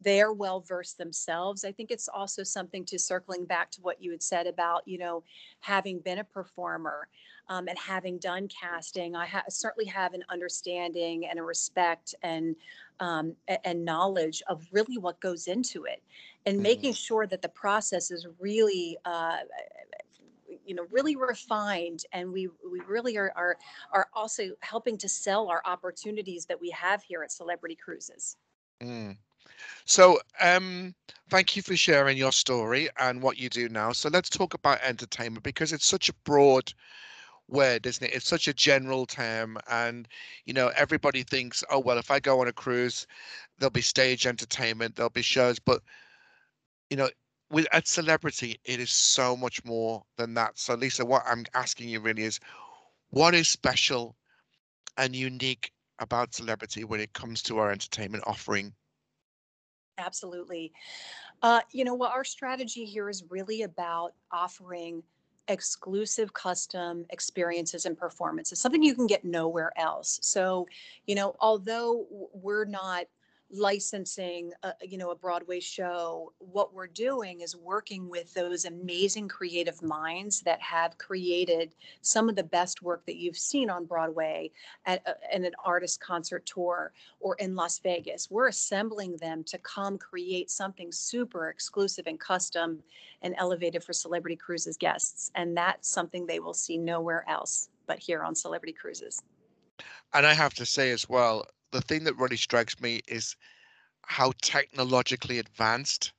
they're 0.00 0.32
well 0.32 0.60
versed 0.60 0.98
themselves. 0.98 1.64
I 1.64 1.72
think 1.72 1.90
it's 1.90 2.08
also 2.08 2.42
something 2.42 2.84
to 2.86 2.98
circling 2.98 3.44
back 3.44 3.70
to 3.72 3.80
what 3.80 4.02
you 4.02 4.10
had 4.10 4.22
said 4.22 4.46
about, 4.46 4.86
you 4.86 4.98
know, 4.98 5.24
having 5.60 5.98
been 6.00 6.18
a 6.18 6.24
performer 6.24 7.08
um, 7.48 7.68
and 7.68 7.78
having 7.78 8.18
done 8.18 8.48
casting. 8.48 9.16
I 9.16 9.26
ha- 9.26 9.44
certainly 9.48 9.86
have 9.90 10.14
an 10.14 10.22
understanding 10.28 11.26
and 11.26 11.38
a 11.38 11.42
respect 11.42 12.14
and 12.22 12.54
um, 13.00 13.34
and 13.64 13.84
knowledge 13.84 14.42
of 14.48 14.66
really 14.72 14.98
what 14.98 15.20
goes 15.20 15.46
into 15.46 15.84
it, 15.84 16.02
and 16.46 16.56
mm-hmm. 16.56 16.62
making 16.64 16.92
sure 16.94 17.26
that 17.26 17.42
the 17.42 17.48
process 17.48 18.10
is 18.10 18.26
really. 18.38 18.96
Uh, 19.04 19.38
you 20.64 20.74
know 20.74 20.86
really 20.90 21.16
refined 21.16 22.04
and 22.12 22.30
we 22.30 22.48
we 22.70 22.80
really 22.86 23.16
are, 23.16 23.32
are 23.36 23.56
are 23.90 24.08
also 24.12 24.50
helping 24.60 24.98
to 24.98 25.08
sell 25.08 25.48
our 25.48 25.62
opportunities 25.64 26.44
that 26.44 26.60
we 26.60 26.68
have 26.70 27.02
here 27.02 27.22
at 27.22 27.32
celebrity 27.32 27.74
cruises 27.74 28.36
mm. 28.82 29.16
So, 29.84 30.18
um, 30.40 30.94
thank 31.30 31.56
you 31.56 31.62
for 31.62 31.76
sharing 31.76 32.16
your 32.16 32.32
story 32.32 32.88
and 32.98 33.22
what 33.22 33.38
you 33.38 33.48
do 33.48 33.68
now. 33.68 33.92
So, 33.92 34.08
let's 34.08 34.28
talk 34.28 34.54
about 34.54 34.80
entertainment 34.82 35.42
because 35.42 35.72
it's 35.72 35.86
such 35.86 36.08
a 36.08 36.14
broad 36.24 36.72
word, 37.48 37.86
isn't 37.86 38.06
it? 38.06 38.14
It's 38.14 38.28
such 38.28 38.48
a 38.48 38.54
general 38.54 39.06
term, 39.06 39.58
and 39.70 40.06
you 40.44 40.52
know, 40.52 40.68
everybody 40.76 41.22
thinks, 41.22 41.64
oh 41.70 41.78
well, 41.80 41.98
if 41.98 42.10
I 42.10 42.20
go 42.20 42.40
on 42.40 42.48
a 42.48 42.52
cruise, 42.52 43.06
there'll 43.58 43.70
be 43.70 43.80
stage 43.80 44.26
entertainment, 44.26 44.96
there'll 44.96 45.10
be 45.10 45.22
shows, 45.22 45.58
but 45.58 45.82
you 46.90 46.96
know, 46.96 47.08
with 47.50 47.66
at 47.72 47.88
celebrity, 47.88 48.60
it 48.64 48.80
is 48.80 48.90
so 48.90 49.36
much 49.36 49.64
more 49.64 50.04
than 50.16 50.34
that. 50.34 50.58
So, 50.58 50.74
Lisa, 50.74 51.04
what 51.04 51.22
I'm 51.26 51.44
asking 51.54 51.88
you 51.88 52.00
really 52.00 52.24
is, 52.24 52.40
what 53.10 53.34
is 53.34 53.48
special 53.48 54.16
and 54.96 55.16
unique 55.16 55.72
about 55.98 56.34
celebrity 56.34 56.84
when 56.84 57.00
it 57.00 57.12
comes 57.12 57.42
to 57.44 57.58
our 57.58 57.70
entertainment 57.70 58.24
offering? 58.26 58.74
Absolutely. 59.98 60.72
Uh, 61.42 61.60
you 61.72 61.84
know 61.84 61.94
what? 61.94 62.12
Our 62.12 62.24
strategy 62.24 62.84
here 62.84 63.08
is 63.08 63.24
really 63.28 63.62
about 63.62 64.14
offering 64.32 65.02
exclusive 65.48 66.32
custom 66.34 67.06
experiences 67.10 67.86
and 67.86 67.96
performances, 67.96 68.60
something 68.60 68.82
you 68.82 68.94
can 68.94 69.06
get 69.06 69.24
nowhere 69.24 69.72
else. 69.76 70.18
So, 70.22 70.66
you 71.06 71.14
know, 71.14 71.36
although 71.40 72.06
we're 72.32 72.66
not 72.66 73.06
licensing 73.50 74.52
a, 74.62 74.72
you 74.82 74.98
know 74.98 75.10
a 75.10 75.16
broadway 75.16 75.58
show 75.58 76.32
what 76.38 76.74
we're 76.74 76.86
doing 76.86 77.40
is 77.40 77.56
working 77.56 78.08
with 78.08 78.32
those 78.34 78.66
amazing 78.66 79.26
creative 79.26 79.82
minds 79.82 80.42
that 80.42 80.60
have 80.60 80.98
created 80.98 81.74
some 82.02 82.28
of 82.28 82.36
the 82.36 82.42
best 82.42 82.82
work 82.82 83.04
that 83.06 83.16
you've 83.16 83.38
seen 83.38 83.70
on 83.70 83.86
broadway 83.86 84.50
at, 84.84 85.00
uh, 85.08 85.14
in 85.32 85.46
an 85.46 85.52
artist 85.64 85.98
concert 85.98 86.44
tour 86.44 86.92
or 87.20 87.36
in 87.36 87.54
las 87.54 87.78
vegas. 87.78 88.30
We're 88.30 88.48
assembling 88.48 89.16
them 89.16 89.42
to 89.44 89.56
come 89.58 89.96
create 89.96 90.50
something 90.50 90.92
super 90.92 91.48
exclusive 91.48 92.06
and 92.06 92.20
custom 92.20 92.82
and 93.22 93.34
elevated 93.38 93.82
for 93.82 93.94
celebrity 93.94 94.36
cruises 94.36 94.76
guests 94.76 95.30
and 95.34 95.56
that's 95.56 95.88
something 95.88 96.26
they 96.26 96.40
will 96.40 96.54
see 96.54 96.76
nowhere 96.76 97.24
else 97.28 97.70
but 97.86 97.98
here 97.98 98.22
on 98.22 98.34
celebrity 98.34 98.74
cruises. 98.74 99.22
And 100.12 100.26
i 100.26 100.34
have 100.34 100.52
to 100.54 100.66
say 100.66 100.90
as 100.90 101.08
well 101.08 101.46
the 101.70 101.80
thing 101.80 102.04
that 102.04 102.16
really 102.16 102.36
strikes 102.36 102.80
me 102.80 103.00
is 103.08 103.36
how 104.02 104.32
technologically 104.42 105.38
advanced 105.38 106.12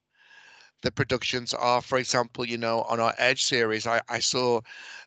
the 0.82 0.91
productions 0.91 1.53
are. 1.53 1.82
For 1.82 1.98
example, 1.98 2.46
you 2.46 2.58
know, 2.58 2.84
on 2.84 3.00
our 3.00 3.13
Edge 3.18 3.44
series, 3.44 3.88
I, 3.88 4.01
I 4.10 4.20
saw 4.20 4.62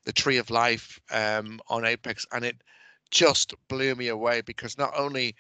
the 0.05 0.13
Tree 0.13 0.37
of 0.37 0.51
Life 0.51 1.01
um, 1.11 1.61
on 1.69 1.87
Apex, 1.87 2.27
and 2.33 2.45
it 2.45 2.57
just 3.11 3.55
blew 3.69 3.95
me 3.95 4.09
away 4.09 4.41
because 4.41 4.79
not 4.79 4.93
only 4.97 5.35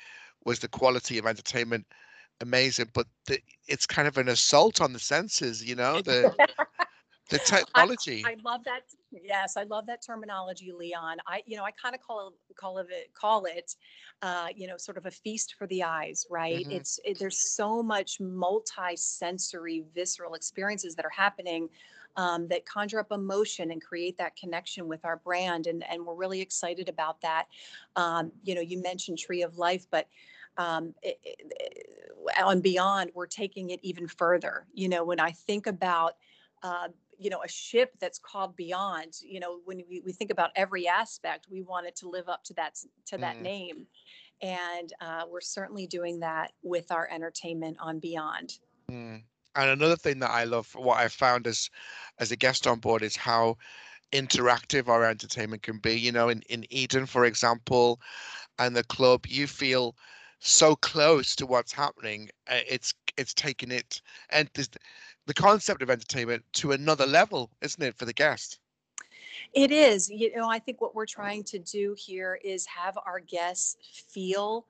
was 0.44 0.60
the 0.60 0.68
quality 0.68 1.18
of 1.18 1.26
entertainment 1.26 1.86
amazing, 2.40 2.90
but 2.92 3.06
the, 3.26 3.38
it's 3.68 3.86
kind 3.86 4.08
of 4.08 4.18
an 4.18 4.28
assault 4.28 4.80
on 4.80 4.92
the 4.92 4.98
senses. 4.98 5.64
You 5.64 5.76
know, 5.76 6.00
the 6.02 6.32
the 7.32 7.38
technology. 7.38 8.22
I, 8.24 8.32
I, 8.32 8.36
love 8.44 8.62
that. 8.64 8.82
Yes, 9.10 9.56
I 9.56 9.64
love 9.64 9.86
that 9.86 10.02
terminology, 10.04 10.72
Leon. 10.76 11.16
I, 11.26 11.42
you 11.46 11.56
know, 11.56 11.64
I 11.64 11.70
kind 11.70 11.94
of 11.94 12.00
call 12.00 12.32
call 12.56 12.78
it 12.78 12.86
call 13.14 13.46
it, 13.46 13.74
uh, 14.20 14.48
you 14.54 14.66
know, 14.66 14.76
sort 14.76 14.98
of 14.98 15.06
a 15.06 15.10
feast 15.10 15.54
for 15.58 15.66
the 15.66 15.82
eyes, 15.82 16.26
right? 16.30 16.64
Mm-hmm. 16.64 16.72
It's 16.72 17.00
it, 17.04 17.18
there's 17.18 17.38
so 17.38 17.82
much 17.82 18.20
multi-sensory, 18.20 19.84
visceral 19.94 20.34
experiences 20.34 20.94
that 20.94 21.04
are 21.04 21.10
happening. 21.10 21.68
Um, 22.14 22.46
that 22.48 22.66
conjure 22.66 23.00
up 23.00 23.10
emotion 23.10 23.70
and 23.70 23.80
create 23.80 24.18
that 24.18 24.36
connection 24.36 24.86
with 24.86 25.02
our 25.02 25.16
brand, 25.16 25.66
and 25.66 25.82
and 25.90 26.04
we're 26.04 26.14
really 26.14 26.42
excited 26.42 26.90
about 26.90 27.22
that. 27.22 27.46
Um, 27.96 28.30
you 28.44 28.54
know, 28.54 28.60
you 28.60 28.82
mentioned 28.82 29.16
Tree 29.16 29.40
of 29.40 29.56
Life, 29.56 29.86
but 29.90 30.08
um, 30.58 30.94
it, 31.02 31.18
it, 31.24 31.86
on 32.44 32.60
beyond, 32.60 33.12
we're 33.14 33.26
taking 33.26 33.70
it 33.70 33.80
even 33.82 34.06
further. 34.06 34.66
You 34.74 34.90
know, 34.90 35.04
when 35.04 35.20
I 35.20 35.30
think 35.30 35.66
about 35.66 36.16
uh, 36.62 36.88
you 37.18 37.30
know 37.30 37.42
a 37.44 37.48
ship 37.48 37.92
that's 38.00 38.18
called 38.18 38.56
beyond 38.56 39.14
you 39.22 39.40
know 39.40 39.60
when 39.64 39.82
we, 39.88 40.02
we 40.04 40.12
think 40.12 40.30
about 40.30 40.50
every 40.56 40.88
aspect 40.88 41.46
we 41.50 41.62
want 41.62 41.86
it 41.86 41.96
to 41.96 42.08
live 42.08 42.28
up 42.28 42.42
to 42.44 42.54
that 42.54 42.76
to 43.06 43.16
that 43.18 43.36
mm. 43.36 43.42
name 43.42 43.86
and 44.40 44.92
uh, 45.00 45.22
we're 45.30 45.40
certainly 45.40 45.86
doing 45.86 46.18
that 46.18 46.50
with 46.64 46.90
our 46.90 47.08
entertainment 47.12 47.76
on 47.80 47.98
beyond 48.00 48.58
mm. 48.90 49.22
and 49.54 49.70
another 49.70 49.96
thing 49.96 50.18
that 50.18 50.30
i 50.30 50.44
love 50.44 50.68
what 50.74 50.98
i 50.98 51.08
found 51.08 51.46
as 51.46 51.70
as 52.18 52.32
a 52.32 52.36
guest 52.36 52.66
on 52.66 52.78
board 52.78 53.02
is 53.02 53.16
how 53.16 53.56
interactive 54.12 54.88
our 54.88 55.04
entertainment 55.04 55.62
can 55.62 55.78
be 55.78 55.98
you 55.98 56.12
know 56.12 56.28
in, 56.28 56.42
in 56.48 56.66
eden 56.70 57.06
for 57.06 57.24
example 57.24 58.00
and 58.58 58.76
the 58.76 58.84
club 58.84 59.24
you 59.26 59.46
feel 59.46 59.94
so 60.40 60.74
close 60.74 61.36
to 61.36 61.46
what's 61.46 61.72
happening 61.72 62.28
uh, 62.50 62.58
it's 62.68 62.92
it's 63.16 63.32
taking 63.32 63.70
it 63.70 64.02
and 64.30 64.50
this 64.54 64.68
the 65.26 65.34
concept 65.34 65.82
of 65.82 65.90
entertainment 65.90 66.44
to 66.54 66.72
another 66.72 67.06
level, 67.06 67.50
isn't 67.60 67.82
it, 67.82 67.96
for 67.96 68.04
the 68.04 68.12
guest? 68.12 68.58
It 69.54 69.70
is. 69.70 70.10
You 70.10 70.34
know, 70.34 70.48
I 70.48 70.58
think 70.58 70.80
what 70.80 70.94
we're 70.94 71.06
trying 71.06 71.44
to 71.44 71.58
do 71.58 71.94
here 71.98 72.38
is 72.42 72.66
have 72.66 72.98
our 73.04 73.20
guests 73.20 73.76
feel 74.08 74.66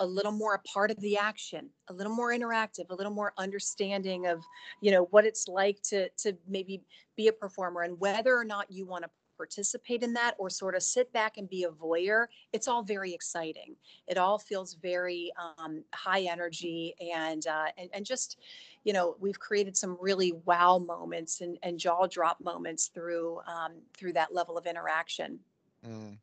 a 0.00 0.06
little 0.06 0.32
more 0.32 0.54
a 0.54 0.58
part 0.60 0.90
of 0.90 0.98
the 1.00 1.16
action, 1.16 1.68
a 1.88 1.92
little 1.92 2.14
more 2.14 2.32
interactive, 2.32 2.90
a 2.90 2.94
little 2.94 3.12
more 3.12 3.32
understanding 3.38 4.26
of, 4.26 4.42
you 4.80 4.90
know, 4.90 5.04
what 5.10 5.24
it's 5.24 5.46
like 5.46 5.80
to 5.82 6.08
to 6.18 6.36
maybe 6.48 6.82
be 7.16 7.28
a 7.28 7.32
performer 7.32 7.82
and 7.82 7.98
whether 8.00 8.36
or 8.36 8.44
not 8.44 8.70
you 8.70 8.86
want 8.86 9.04
to 9.04 9.10
participate 9.36 10.02
in 10.02 10.12
that 10.14 10.34
or 10.38 10.50
sort 10.50 10.74
of 10.74 10.82
sit 10.82 11.12
back 11.12 11.36
and 11.36 11.48
be 11.48 11.64
a 11.64 11.70
voyeur, 11.70 12.26
it's 12.52 12.68
all 12.68 12.82
very 12.82 13.12
exciting. 13.12 13.76
It 14.06 14.18
all 14.18 14.38
feels 14.38 14.74
very 14.74 15.32
um, 15.58 15.82
high 15.94 16.22
energy 16.22 16.94
and, 17.14 17.46
uh, 17.46 17.66
and 17.76 17.90
and 17.92 18.04
just, 18.04 18.38
you 18.84 18.92
know, 18.92 19.16
we've 19.20 19.38
created 19.38 19.76
some 19.76 19.96
really 20.00 20.32
wow 20.44 20.78
moments 20.78 21.40
and, 21.40 21.58
and 21.62 21.78
jaw 21.78 22.06
drop 22.06 22.40
moments 22.40 22.88
through 22.88 23.40
um, 23.46 23.72
through 23.96 24.12
that 24.14 24.34
level 24.34 24.56
of 24.56 24.66
interaction. 24.66 25.38
Mm. 25.86 26.18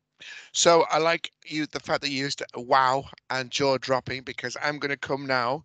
So 0.52 0.84
I 0.90 0.98
like 0.98 1.32
you 1.44 1.66
the 1.66 1.80
fact 1.80 2.02
that 2.02 2.10
you 2.10 2.18
used 2.18 2.42
wow 2.54 3.04
and 3.30 3.50
jaw 3.50 3.78
dropping 3.78 4.22
because 4.22 4.56
I'm 4.62 4.78
going 4.78 4.90
to 4.90 4.96
come 4.96 5.26
now 5.26 5.64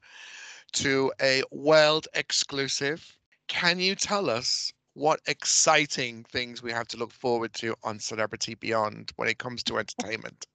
to 0.73 1.11
a 1.21 1.43
world 1.51 2.07
exclusive. 2.13 3.17
Can 3.47 3.79
you 3.79 3.95
tell 3.95 4.29
us 4.29 4.73
what 4.97 5.19
exciting 5.27 6.23
things 6.23 6.63
we 6.63 6.71
have 6.71 6.87
to 6.87 6.97
look 6.97 7.11
forward 7.11 7.53
to 7.53 7.75
on 7.83 7.99
Celebrity 7.99 8.55
Beyond 8.55 9.11
when 9.15 9.29
it 9.29 9.37
comes 9.37 9.61
to 9.63 9.77
entertainment. 9.77 10.47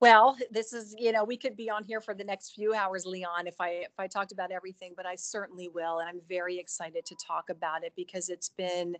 Well, 0.00 0.36
this 0.50 0.74
is, 0.74 0.94
you 0.98 1.12
know, 1.12 1.24
we 1.24 1.38
could 1.38 1.56
be 1.56 1.70
on 1.70 1.82
here 1.82 2.02
for 2.02 2.12
the 2.12 2.22
next 2.22 2.50
few 2.50 2.74
hours, 2.74 3.06
Leon, 3.06 3.46
if 3.46 3.58
I 3.58 3.68
if 3.70 3.98
I 3.98 4.06
talked 4.06 4.32
about 4.32 4.52
everything, 4.52 4.92
but 4.94 5.06
I 5.06 5.14
certainly 5.14 5.68
will. 5.68 6.00
And 6.00 6.08
I'm 6.10 6.20
very 6.28 6.58
excited 6.58 7.06
to 7.06 7.16
talk 7.16 7.48
about 7.48 7.82
it 7.82 7.94
because 7.96 8.28
it's 8.28 8.50
been 8.50 8.94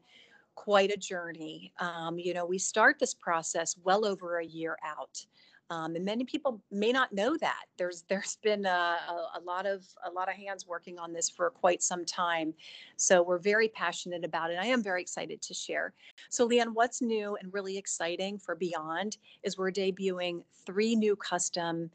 quite 0.55 0.91
a 0.91 0.97
journey. 0.97 1.75
Um, 1.79 2.19
you 2.19 2.33
know, 2.33 2.47
we 2.47 2.57
start 2.57 2.99
this 2.99 3.13
process 3.13 3.77
well 3.85 4.07
over 4.07 4.39
a 4.39 4.47
year 4.47 4.79
out. 4.83 5.27
Um, 5.71 5.97
and 5.97 6.05
many 6.05 6.25
people 6.25 6.61
may 6.71 6.93
not 6.93 7.13
know 7.13 7.37
that. 7.39 7.65
There's 7.77 8.05
there's 8.09 8.37
been 8.43 8.67
a, 8.67 8.69
a, 8.69 9.39
a, 9.39 9.41
lot 9.45 9.67
of 9.67 9.85
a 10.05 10.11
lot 10.11 10.29
of 10.29 10.37
hands 10.37 10.67
working 10.67 10.99
on 10.99 11.13
this 11.13 11.29
for 11.29 11.51
quite 11.51 11.83
some 11.83 12.05
time. 12.05 12.55
So 12.97 13.23
we're 13.23 13.39
very 13.39 13.69
passionate 13.69 14.25
about 14.25 14.51
it. 14.51 14.59
I 14.61 14.67
am 14.67 14.83
very 14.83 15.03
excited 15.03 15.43
to 15.43 15.55
share. 15.55 15.93
So 16.31 16.45
leon 16.45 16.73
what's 16.73 17.03
new 17.03 17.37
and 17.37 17.53
really 17.53 17.77
exciting 17.77 18.39
for 18.39 18.55
beyond 18.55 19.17
is 19.43 19.59
we're 19.59 19.73
debuting 19.73 20.43
three 20.65 20.95
new 20.95 21.17
custom 21.17 21.91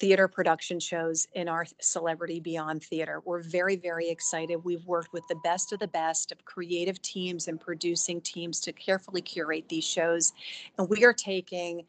theater 0.00 0.26
production 0.26 0.80
shows 0.80 1.28
in 1.34 1.48
our 1.48 1.64
celebrity 1.80 2.40
beyond 2.40 2.82
theater. 2.82 3.22
We're 3.24 3.42
very 3.42 3.76
very 3.76 4.08
excited. 4.08 4.56
We've 4.64 4.84
worked 4.86 5.12
with 5.12 5.22
the 5.28 5.38
best 5.44 5.72
of 5.72 5.78
the 5.78 5.86
best 5.86 6.32
of 6.32 6.44
creative 6.44 7.00
teams 7.00 7.46
and 7.46 7.60
producing 7.60 8.20
teams 8.20 8.58
to 8.60 8.72
carefully 8.72 9.22
curate 9.22 9.68
these 9.68 9.84
shows. 9.84 10.32
And 10.78 10.88
we 10.88 11.04
are 11.04 11.12
taking 11.12 11.84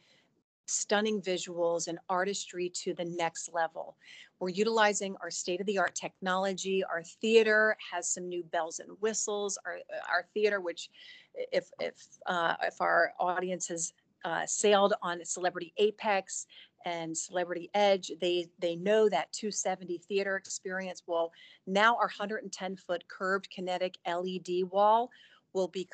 stunning 0.65 1.22
visuals 1.22 1.88
and 1.88 2.00
artistry 2.10 2.69
to 2.69 2.93
the 2.93 3.05
next 3.05 3.53
level. 3.53 3.98
We're 4.39 4.50
utilizing 4.50 5.15
our 5.22 5.31
state 5.31 5.62
of 5.62 5.67
the 5.67 5.77
art 5.77 5.95
technology. 5.95 6.84
Our 6.84 7.03
theater 7.03 7.77
has 7.91 8.10
some 8.10 8.27
new 8.27 8.43
bells 8.43 8.79
and 8.79 8.89
whistles. 9.00 9.57
Our, 9.65 9.77
our 10.10 10.25
theater, 10.34 10.60
which 10.60 10.89
if, 11.34 11.69
if, 11.79 11.95
uh, 12.25 12.55
if 12.63 12.81
our 12.81 13.13
audience 13.19 13.67
has 13.67 13.93
uh, 14.25 14.45
sailed 14.45 14.93
on 15.01 15.24
Celebrity 15.24 15.74
Apex 15.77 16.48
and 16.86 17.15
Celebrity 17.15 17.69
Edge, 17.74 18.12
they, 18.19 18.48
they 18.60 18.75
know 18.75 19.07
that 19.07 19.31
270 19.31 20.00
theater 20.00 20.36
experience. 20.36 21.03
Well, 21.05 21.31
now 21.65 21.95
our 21.95 22.07
110 22.07 22.75
foot 22.75 23.03
curved 23.07 23.50
kinetic 23.50 23.98
LED 24.05 24.69
wall 24.69 25.10
will 25.53 25.67
be 25.67 25.88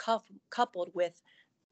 coupled 0.49 0.89
with 0.93 1.21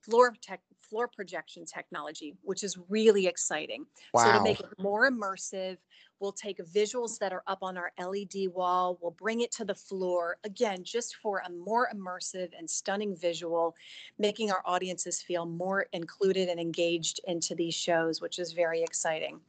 floor 0.01 0.34
tech 0.41 0.62
floor 0.89 1.08
projection 1.08 1.65
technology, 1.65 2.36
which 2.41 2.63
is 2.63 2.77
really 2.89 3.27
exciting. 3.27 3.86
Wow. 4.13 4.24
So 4.24 4.38
to 4.38 4.43
make 4.43 4.60
it 4.60 4.65
more 4.79 5.10
immersive, 5.10 5.77
we'll 6.19 6.31
take 6.31 6.58
visuals 6.58 7.17
that 7.19 7.31
are 7.31 7.43
up 7.48 7.60
on 7.62 7.77
our 7.77 7.91
LED 8.00 8.51
wall, 8.53 8.98
we'll 9.01 9.12
bring 9.12 9.41
it 9.41 9.51
to 9.53 9.65
the 9.65 9.75
floor, 9.75 10.38
again, 10.43 10.84
just 10.84 11.15
for 11.17 11.41
a 11.46 11.50
more 11.51 11.89
immersive 11.96 12.50
and 12.58 12.69
stunning 12.69 13.15
visual, 13.15 13.75
making 14.17 14.51
our 14.51 14.62
audiences 14.65 15.22
feel 15.22 15.46
more 15.46 15.86
included 15.93 16.50
and 16.50 16.60
engaged 16.60 17.22
into 17.27 17.55
these 17.55 17.75
shows, 17.75 18.22
which 18.22 18.39
is 18.39 18.53
very 18.53 18.81
exciting. 18.81 19.39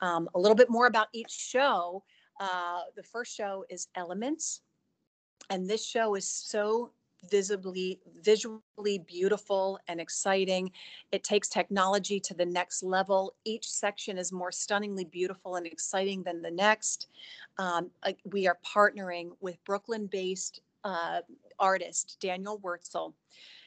Um, 0.00 0.28
a 0.34 0.38
little 0.38 0.56
bit 0.56 0.70
more 0.70 0.86
about 0.86 1.08
each 1.12 1.30
show. 1.30 2.02
Uh, 2.40 2.80
the 2.96 3.02
first 3.02 3.34
show 3.34 3.64
is 3.68 3.88
Elements, 3.94 4.60
and 5.50 5.68
this 5.68 5.84
show 5.84 6.14
is 6.14 6.28
so 6.28 6.90
visibly 7.30 8.00
visually 8.22 8.98
beautiful 9.06 9.78
and 9.88 10.00
exciting. 10.00 10.70
It 11.12 11.24
takes 11.24 11.48
technology 11.48 12.20
to 12.20 12.34
the 12.34 12.46
next 12.46 12.82
level. 12.82 13.34
Each 13.44 13.68
section 13.68 14.18
is 14.18 14.32
more 14.32 14.52
stunningly 14.52 15.04
beautiful 15.04 15.56
and 15.56 15.66
exciting 15.66 16.22
than 16.22 16.42
the 16.42 16.50
next. 16.50 17.08
Um, 17.58 17.90
we 18.24 18.46
are 18.46 18.58
partnering 18.66 19.30
with 19.40 19.62
brooklyn 19.64 20.06
based 20.06 20.60
uh, 20.84 21.20
artist 21.58 22.16
daniel 22.20 22.58
wurtzel. 22.58 23.14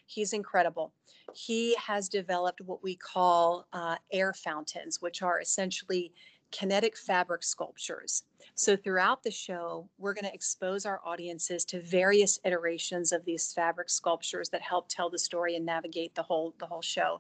He's 0.05 0.33
incredible. 0.33 0.93
He 1.33 1.75
has 1.75 2.07
developed 2.07 2.61
what 2.61 2.81
we 2.81 2.95
call 2.95 3.67
uh, 3.73 3.97
air 4.11 4.33
fountains 4.33 5.01
which 5.01 5.21
are 5.21 5.39
essentially 5.39 6.11
kinetic 6.51 6.97
fabric 6.97 7.43
sculptures. 7.43 8.23
So 8.55 8.75
throughout 8.75 9.23
the 9.23 9.31
show, 9.31 9.87
we're 9.97 10.13
going 10.13 10.25
to 10.25 10.33
expose 10.33 10.85
our 10.85 11.01
audiences 11.05 11.65
to 11.65 11.81
various 11.81 12.39
iterations 12.43 13.11
of 13.11 13.23
these 13.25 13.53
fabric 13.53 13.89
sculptures 13.89 14.49
that 14.49 14.61
help 14.61 14.87
tell 14.87 15.09
the 15.09 15.19
story 15.19 15.55
and 15.55 15.65
navigate 15.65 16.15
the 16.15 16.23
whole 16.23 16.53
the 16.59 16.65
whole 16.65 16.81
show. 16.81 17.19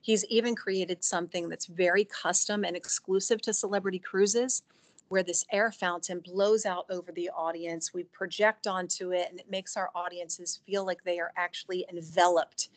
He's 0.00 0.24
even 0.26 0.56
created 0.56 1.04
something 1.04 1.48
that's 1.48 1.66
very 1.66 2.04
custom 2.04 2.64
and 2.64 2.76
exclusive 2.76 3.40
to 3.42 3.52
celebrity 3.52 3.98
cruises 3.98 4.62
where 5.08 5.22
this 5.22 5.44
air 5.52 5.70
fountain 5.70 6.20
blows 6.20 6.64
out 6.64 6.86
over 6.90 7.12
the 7.12 7.28
audience. 7.30 7.92
We 7.92 8.04
project 8.04 8.66
onto 8.66 9.12
it 9.12 9.28
and 9.30 9.38
it 9.38 9.50
makes 9.50 9.76
our 9.76 9.90
audiences 9.94 10.60
feel 10.66 10.86
like 10.86 11.04
they 11.04 11.20
are 11.20 11.32
actually 11.36 11.84
enveloped 11.90 12.70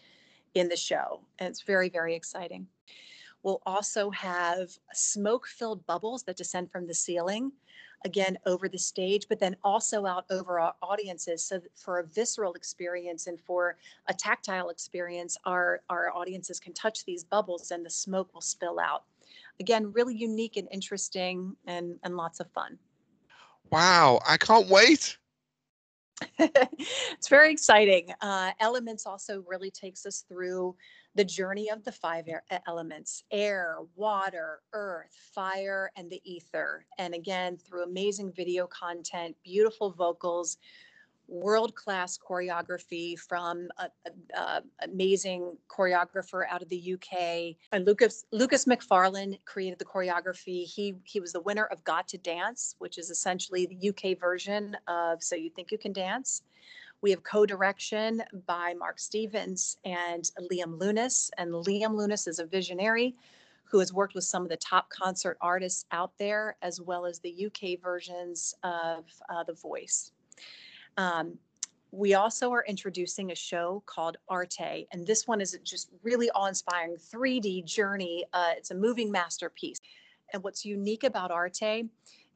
in 0.54 0.68
the 0.68 0.76
show. 0.76 1.22
And 1.40 1.48
it's 1.48 1.62
very, 1.62 1.88
very 1.88 2.14
exciting. 2.14 2.68
We'll 3.46 3.62
also 3.68 4.10
have 4.10 4.72
smoke 4.96 5.46
filled 5.46 5.86
bubbles 5.86 6.24
that 6.24 6.36
descend 6.36 6.72
from 6.72 6.88
the 6.88 6.96
ceiling, 6.96 7.52
again, 8.04 8.40
over 8.48 8.68
the 8.68 8.80
stage, 8.80 9.28
but 9.30 9.40
then 9.40 9.56
also 9.64 10.08
out 10.08 10.26
over 10.32 10.60
our 10.60 10.74
audiences. 10.82 11.46
So, 11.46 11.62
for 11.76 12.00
a 12.00 12.08
visceral 12.08 12.54
experience 12.54 13.28
and 13.28 13.40
for 13.40 13.78
a 14.08 14.16
tactile 14.16 14.70
experience, 14.70 15.38
our, 15.46 15.82
our 15.92 16.10
audiences 16.10 16.60
can 16.60 16.74
touch 16.74 17.06
these 17.06 17.24
bubbles 17.24 17.70
and 17.70 17.86
the 17.86 17.90
smoke 17.92 18.34
will 18.34 18.42
spill 18.42 18.80
out. 18.80 19.04
Again, 19.60 19.94
really 19.94 20.16
unique 20.16 20.58
and 20.58 20.68
interesting 20.72 21.56
and, 21.68 22.00
and 22.02 22.18
lots 22.18 22.40
of 22.40 22.50
fun. 22.50 22.80
Wow, 23.70 24.22
I 24.28 24.38
can't 24.38 24.68
wait. 24.70 25.20
it's 26.40 27.28
very 27.28 27.52
exciting. 27.52 28.12
Uh, 28.22 28.54
Elements 28.60 29.06
also 29.06 29.44
really 29.48 29.70
takes 29.70 30.08
us 30.08 30.26
through 30.28 30.76
the 31.16 31.24
journey 31.24 31.70
of 31.70 31.84
the 31.84 31.92
five 31.92 32.28
air, 32.28 32.44
elements 32.68 33.24
air, 33.32 33.78
water, 33.96 34.60
earth, 34.74 35.18
fire, 35.34 35.92
and 35.96 36.10
the 36.10 36.22
ether. 36.24 36.86
And 36.98 37.14
again, 37.14 37.58
through 37.58 37.84
amazing 37.84 38.34
video 38.34 38.68
content, 38.68 39.36
beautiful 39.44 39.92
vocals, 39.92 40.58
world 41.28 41.74
class 41.76 42.18
choreography 42.18 43.18
from 43.18 43.68
an 43.80 44.62
amazing 44.84 45.58
choreographer 45.70 46.44
out 46.50 46.62
of 46.62 46.70
the 46.70 46.94
UK. 46.94 47.56
And 47.72 47.86
Lucas 47.86 48.26
Lucas 48.32 48.66
McFarlane 48.66 49.40
created 49.46 49.80
the 49.80 49.86
choreography. 49.86 50.66
He 50.66 50.96
he 51.04 51.20
was 51.20 51.34
the 51.34 51.42
winner 51.42 51.66
of 51.66 51.84
Got 51.84 52.08
to 52.10 52.18
Dance, 52.18 52.76
which 52.80 52.98
is 52.98 53.10
essentially 53.10 53.66
the 53.66 53.90
UK 53.90 54.20
version 54.20 54.78
of 54.88 55.24
So 55.24 55.36
You 55.36 55.50
Think 55.50 55.72
You 55.72 55.78
Can 55.78 55.94
Dance. 55.94 56.44
We 57.06 57.12
have 57.12 57.22
co-direction 57.22 58.24
by 58.48 58.74
Mark 58.74 58.98
Stevens 58.98 59.78
and 59.86 60.28
Liam 60.52 60.80
Lunas. 60.80 61.30
And 61.38 61.52
Liam 61.52 61.94
Lunas 61.94 62.26
is 62.26 62.40
a 62.40 62.48
visionary 62.48 63.16
who 63.66 63.78
has 63.78 63.94
worked 63.94 64.16
with 64.16 64.24
some 64.24 64.42
of 64.42 64.50
the 64.50 64.58
top 64.58 64.90
concert 64.90 65.38
artists 65.40 65.86
out 65.92 66.14
there, 66.18 66.56
as 66.64 66.82
well 66.82 67.06
as 67.06 67.20
the 67.20 67.46
UK 67.46 67.80
versions 67.80 68.56
of 68.64 69.06
uh, 69.30 69.44
The 69.44 69.54
Voice. 69.54 70.14
Um, 70.98 71.38
we 71.92 72.16
also 72.16 72.52
are 72.52 72.66
introducing 72.68 73.32
a 73.32 73.36
show 73.36 73.84
called 73.86 74.18
Arte, 74.28 74.88
and 74.92 75.06
this 75.06 75.28
one 75.28 75.42
is 75.42 75.56
just 75.64 75.92
really 76.02 76.32
awe-inspiring 76.32 76.96
3D 76.96 77.66
journey. 77.66 78.26
Uh, 78.34 78.54
it's 78.58 78.72
a 78.72 78.76
moving 78.76 79.12
masterpiece. 79.12 79.80
And 80.34 80.44
what's 80.44 80.66
unique 80.66 81.04
about 81.04 81.30
Arte 81.30 81.88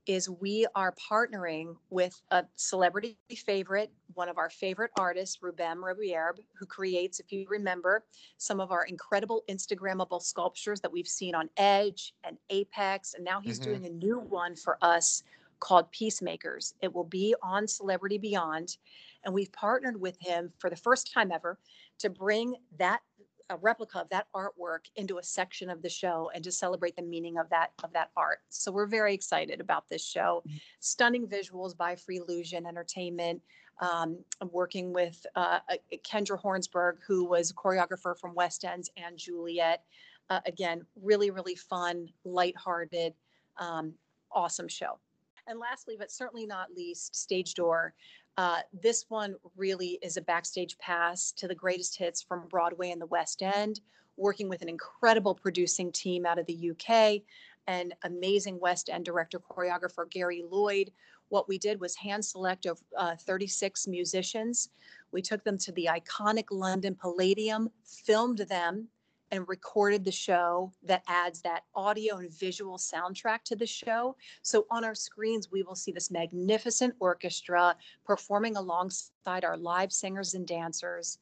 is 0.06 0.29
we 0.29 0.65
are 0.75 0.94
partnering 0.94 1.75
with 1.89 2.22
a 2.32 2.44
celebrity 2.56 3.18
favorite, 3.46 3.91
one 4.13 4.29
of 4.29 4.38
our 4.38 4.50
favorite 4.50 4.91
artists, 4.98 5.38
Rubem 5.44 5.77
Robierb, 5.77 6.39
who 6.53 6.65
creates, 6.65 7.20
if 7.20 7.32
you 7.32 7.46
remember, 7.50 8.03
some 8.38 8.60
of 8.60 8.72
our 8.72 8.86
incredible 8.86 9.44
Instagrammable 9.50 10.22
sculptures 10.22 10.79
that 10.82 10.91
we've 10.91 11.08
seen 11.08 11.36
on 11.36 11.50
Edge 11.58 12.13
and 12.24 12.38
Apex. 12.50 13.13
And 13.13 13.24
now 13.24 13.39
he's 13.39 13.60
mm-hmm. 13.60 13.72
doing 13.72 13.86
a 13.86 13.89
new 13.89 14.20
one 14.20 14.56
for 14.56 14.77
us 14.82 15.24
called 15.60 15.91
Peacemakers. 15.91 16.74
It 16.82 16.94
will 16.94 17.03
be 17.03 17.36
on 17.41 17.68
Celebrity 17.68 18.18
Beyond. 18.18 18.77
And 19.24 19.34
we've 19.34 19.51
partnered 19.51 20.00
with 20.00 20.18
him 20.20 20.51
for 20.57 20.70
the 20.70 20.75
first 20.75 21.14
time 21.14 21.31
ever 21.31 21.59
to 22.00 22.09
bring 22.09 22.55
that 22.77 23.01
a 23.50 23.57
replica 23.57 24.00
of 24.00 24.09
that 24.09 24.27
artwork 24.35 24.85
into 24.96 25.18
a 25.18 25.24
section 25.24 25.70
of 25.70 25.81
the 25.81 25.90
show 25.90 26.29
and 26.33 26.44
to 26.44 26.51
celebrate 26.51 26.96
the 26.96 27.01
meaning 27.01 27.38
of 27.38 27.50
that 27.50 27.72
of 27.83 27.92
that 27.94 28.12
art. 28.16 28.40
So 28.50 28.72
we're 28.72 28.85
very 28.85 29.14
excited 29.14 29.59
about 29.59 29.90
this 29.90 30.05
show. 30.05 30.44
Mm-hmm. 30.48 30.57
Stunning 30.79 31.27
visuals 31.27 31.75
by 31.75 31.96
Free 31.96 32.18
Illusion 32.18 32.66
Entertainment. 32.66 33.42
Um, 33.81 34.18
I'm 34.42 34.51
working 34.51 34.92
with 34.94 35.25
uh, 35.35 35.59
Kendra 36.05 36.42
Hornsberg, 36.42 36.98
who 37.07 37.24
was 37.25 37.51
a 37.51 37.53
choreographer 37.53 38.18
from 38.18 38.35
West 38.35 38.66
Ends 38.66 38.90
and 38.98 39.18
Juliet. 39.18 39.83
Uh, 40.29 40.42
again, 40.46 40.85
really, 41.01 41.31
really 41.31 41.55
fun, 41.55 42.07
lighthearted, 42.25 43.14
um, 43.57 43.94
awesome 44.31 44.68
show. 44.68 45.00
And 45.48 45.57
lastly, 45.59 45.96
but 45.98 46.12
certainly 46.12 46.46
not 46.46 46.68
least, 46.75 47.16
Stage 47.16 47.55
Door. 47.55 47.96
Uh, 48.40 48.62
this 48.72 49.04
one 49.10 49.36
really 49.58 50.00
is 50.02 50.16
a 50.16 50.22
backstage 50.22 50.78
pass 50.78 51.34
to 51.34 51.46
the 51.46 51.54
greatest 51.54 51.98
hits 51.98 52.22
from 52.22 52.48
Broadway 52.48 52.92
and 52.92 53.02
the 53.02 53.06
West 53.08 53.44
End, 53.44 53.82
working 54.16 54.48
with 54.48 54.62
an 54.62 54.70
incredible 54.70 55.36
producing 55.36 55.92
team 55.92 56.25
out 56.25 56.40
of 56.40 56.46
the 56.46 56.72
UK 56.72 57.22
and 57.68 57.94
amazing 58.06 58.58
West 58.58 58.90
End 58.90 59.04
director 59.04 59.42
choreographer 59.42 60.10
Gary 60.10 60.42
Lloyd. 60.50 60.90
What 61.28 61.50
we 61.50 61.58
did 61.58 61.82
was 61.82 61.98
hand 61.98 62.24
select 62.24 62.66
of 62.66 62.80
uh, 62.98 63.18
36 63.18 63.88
musicians. 63.88 64.70
We 65.12 65.22
took 65.22 65.44
them 65.44 65.58
to 65.58 65.74
the 65.74 65.90
iconic 65.92 66.46
London 66.50 66.96
Palladium, 66.96 67.70
filmed 67.84 68.38
them, 68.38 68.88
and 69.31 69.48
recorded 69.48 70.03
the 70.03 70.11
show 70.11 70.72
that 70.83 71.03
adds 71.07 71.42
that 71.42 71.63
audio 71.75 72.18
and 72.18 72.31
visual 72.31 72.77
soundtrack 72.77 73.44
to 73.44 73.55
the 73.55 73.65
show. 73.65 74.15
So 74.42 74.65
on 74.72 74.83
our 74.83 74.96
screens, 74.96 75.51
we 75.51 75.63
will 75.63 75.75
see 75.75 75.92
this 75.92 76.11
magnificent 76.11 76.96
orchestra 77.00 77.75
performing 78.05 78.57
alongside 78.57 79.46
our 79.46 79.57
live 79.57 79.92
singers 79.92 80.33
and 80.33 80.48
dancers. 80.48 81.20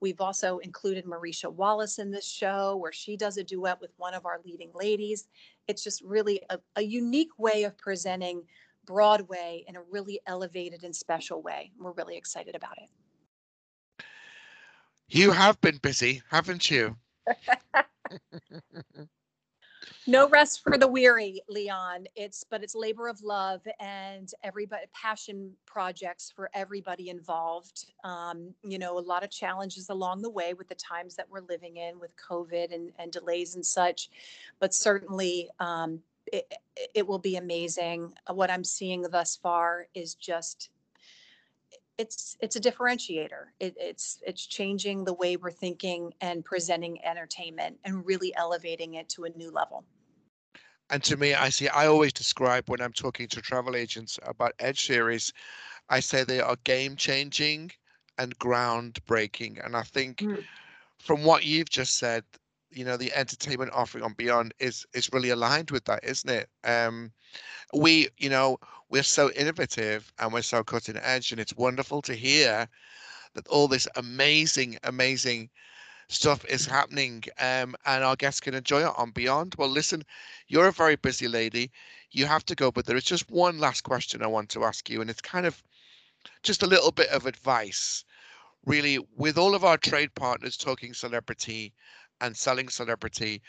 We've 0.00 0.20
also 0.20 0.58
included 0.58 1.06
Marisha 1.06 1.50
Wallace 1.50 1.98
in 1.98 2.10
this 2.10 2.26
show, 2.26 2.76
where 2.76 2.92
she 2.92 3.16
does 3.16 3.38
a 3.38 3.44
duet 3.44 3.80
with 3.80 3.92
one 3.96 4.12
of 4.12 4.26
our 4.26 4.40
leading 4.44 4.70
ladies. 4.74 5.28
It's 5.68 5.82
just 5.82 6.02
really 6.02 6.42
a, 6.50 6.58
a 6.76 6.82
unique 6.82 7.38
way 7.38 7.64
of 7.64 7.78
presenting 7.78 8.42
Broadway 8.84 9.64
in 9.66 9.76
a 9.76 9.82
really 9.90 10.20
elevated 10.26 10.84
and 10.84 10.94
special 10.94 11.42
way. 11.42 11.72
We're 11.78 11.92
really 11.92 12.16
excited 12.16 12.54
about 12.54 12.76
it. 12.78 14.04
You 15.08 15.30
have 15.30 15.60
been 15.60 15.78
busy, 15.78 16.22
haven't 16.30 16.70
you? 16.70 16.96
No 20.06 20.28
rest 20.28 20.62
for 20.62 20.78
the 20.78 20.86
weary, 20.86 21.40
Leon. 21.48 22.06
It's 22.14 22.44
but 22.44 22.62
it's 22.62 22.74
labor 22.74 23.08
of 23.08 23.22
love 23.22 23.60
and 23.80 24.32
everybody 24.42 24.86
passion 24.92 25.52
projects 25.66 26.32
for 26.34 26.50
everybody 26.54 27.08
involved. 27.10 27.86
Um, 28.04 28.54
you 28.62 28.78
know, 28.78 28.98
a 28.98 29.00
lot 29.00 29.24
of 29.24 29.30
challenges 29.30 29.88
along 29.88 30.22
the 30.22 30.30
way 30.30 30.54
with 30.54 30.68
the 30.68 30.74
times 30.76 31.16
that 31.16 31.28
we're 31.28 31.40
living 31.40 31.76
in 31.76 31.98
with 31.98 32.10
COVID 32.16 32.72
and, 32.74 32.92
and 32.98 33.10
delays 33.10 33.54
and 33.56 33.64
such, 33.66 34.10
but 34.60 34.74
certainly 34.74 35.50
um, 35.58 36.00
it, 36.32 36.52
it 36.94 37.06
will 37.06 37.18
be 37.18 37.36
amazing. 37.36 38.12
What 38.30 38.50
I'm 38.50 38.64
seeing 38.64 39.02
thus 39.02 39.36
far 39.36 39.86
is 39.94 40.14
just 40.14 40.70
it's 41.98 42.36
it's 42.40 42.56
a 42.56 42.60
differentiator. 42.60 43.46
It, 43.60 43.74
it's 43.78 44.18
it's 44.26 44.46
changing 44.46 45.04
the 45.04 45.14
way 45.14 45.36
we're 45.36 45.50
thinking 45.50 46.12
and 46.20 46.44
presenting 46.44 47.04
entertainment 47.04 47.78
and 47.84 48.04
really 48.04 48.34
elevating 48.36 48.94
it 48.94 49.08
to 49.10 49.24
a 49.24 49.30
new 49.30 49.50
level. 49.50 49.84
And 50.90 51.02
to 51.04 51.16
me, 51.16 51.34
I 51.34 51.48
see. 51.48 51.68
I 51.68 51.86
always 51.86 52.12
describe 52.12 52.68
when 52.68 52.80
I'm 52.80 52.92
talking 52.92 53.28
to 53.28 53.40
travel 53.40 53.74
agents 53.74 54.18
about 54.24 54.52
Edge 54.58 54.86
series, 54.86 55.32
I 55.88 56.00
say 56.00 56.22
they 56.22 56.40
are 56.40 56.56
game 56.64 56.96
changing 56.96 57.72
and 58.18 58.38
groundbreaking. 58.38 59.64
And 59.64 59.76
I 59.76 59.82
think 59.82 60.18
mm. 60.18 60.44
from 60.98 61.24
what 61.24 61.44
you've 61.44 61.70
just 61.70 61.98
said, 61.98 62.24
you 62.76 62.84
know, 62.84 62.96
the 62.98 63.12
entertainment 63.14 63.72
offering 63.72 64.04
on 64.04 64.12
Beyond 64.12 64.52
is 64.58 64.86
is 64.92 65.10
really 65.12 65.30
aligned 65.30 65.70
with 65.70 65.86
that, 65.86 66.04
isn't 66.04 66.28
it? 66.28 66.48
Um, 66.62 67.10
we, 67.72 68.08
you 68.18 68.28
know, 68.28 68.58
we're 68.90 69.02
so 69.02 69.30
innovative 69.32 70.12
and 70.18 70.32
we're 70.32 70.42
so 70.42 70.62
cutting 70.62 70.98
edge, 70.98 71.32
and 71.32 71.40
it's 71.40 71.56
wonderful 71.56 72.02
to 72.02 72.14
hear 72.14 72.68
that 73.34 73.48
all 73.48 73.66
this 73.66 73.88
amazing, 73.96 74.78
amazing 74.84 75.48
stuff 76.08 76.44
is 76.44 76.66
happening 76.66 77.24
um, 77.40 77.74
and 77.84 78.04
our 78.04 78.14
guests 78.14 78.40
can 78.40 78.54
enjoy 78.54 78.80
it 78.80 78.94
on 78.96 79.10
Beyond. 79.10 79.54
Well, 79.58 79.68
listen, 79.68 80.04
you're 80.46 80.68
a 80.68 80.72
very 80.72 80.96
busy 80.96 81.28
lady. 81.28 81.72
You 82.10 82.26
have 82.26 82.44
to 82.46 82.54
go, 82.54 82.70
but 82.70 82.86
there 82.86 82.96
is 82.96 83.04
just 83.04 83.30
one 83.30 83.58
last 83.58 83.82
question 83.82 84.22
I 84.22 84.26
want 84.28 84.50
to 84.50 84.64
ask 84.64 84.88
you, 84.90 85.00
and 85.00 85.10
it's 85.10 85.20
kind 85.20 85.46
of 85.46 85.62
just 86.42 86.62
a 86.62 86.66
little 86.66 86.92
bit 86.92 87.08
of 87.08 87.26
advice 87.26 88.04
really 88.66 88.98
with 89.16 89.38
all 89.38 89.54
of 89.54 89.64
our 89.64 89.78
trade 89.78 90.12
partners 90.14 90.56
talking 90.56 90.92
celebrity 90.92 91.72
and 92.20 92.36
selling 92.36 92.68
celebrity, 92.68 93.42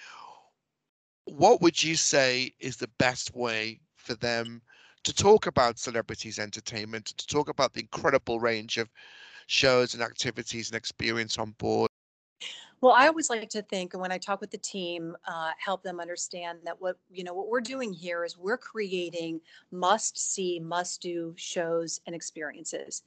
what 1.26 1.62
would 1.62 1.82
you 1.82 1.96
say 1.96 2.54
is 2.60 2.78
the 2.78 2.90
best 2.98 3.36
way 3.36 3.80
for 3.96 4.16
them 4.16 4.62
to 5.04 5.14
talk 5.14 5.48
about 5.48 5.80
celebrities 5.80 6.40
entertainment, 6.40 7.06
to 7.06 7.28
talk 7.28 7.50
about 7.50 7.74
the 7.74 7.82
incredible 7.82 8.40
range 8.40 8.78
of 8.78 8.90
shows 9.48 9.94
and 9.94 10.04
activities 10.04 10.70
and 10.70 10.78
experience 10.78 11.38
on 11.38 11.52
board? 11.58 11.90
Well, 12.80 12.94
I 12.94 13.08
always 13.08 13.30
like 13.32 13.50
to 13.50 13.64
think, 13.64 13.94
and 13.94 14.02
when 14.02 14.12
I 14.12 14.20
talk 14.20 14.40
with 14.40 14.52
the 14.52 14.60
team, 14.60 15.18
uh, 15.28 15.52
help 15.58 15.82
them 15.82 16.00
understand 16.00 16.60
that 16.64 16.80
what 16.80 16.98
you 17.10 17.24
know 17.24 17.34
what 17.34 17.48
we're 17.48 17.60
doing 17.60 17.92
here 17.92 18.24
is 18.24 18.38
we're 18.38 18.58
creating 18.58 19.42
must-see, 19.72 20.60
must-do 20.60 21.34
shows 21.38 22.02
and 22.06 22.16
experiences, 22.16 23.02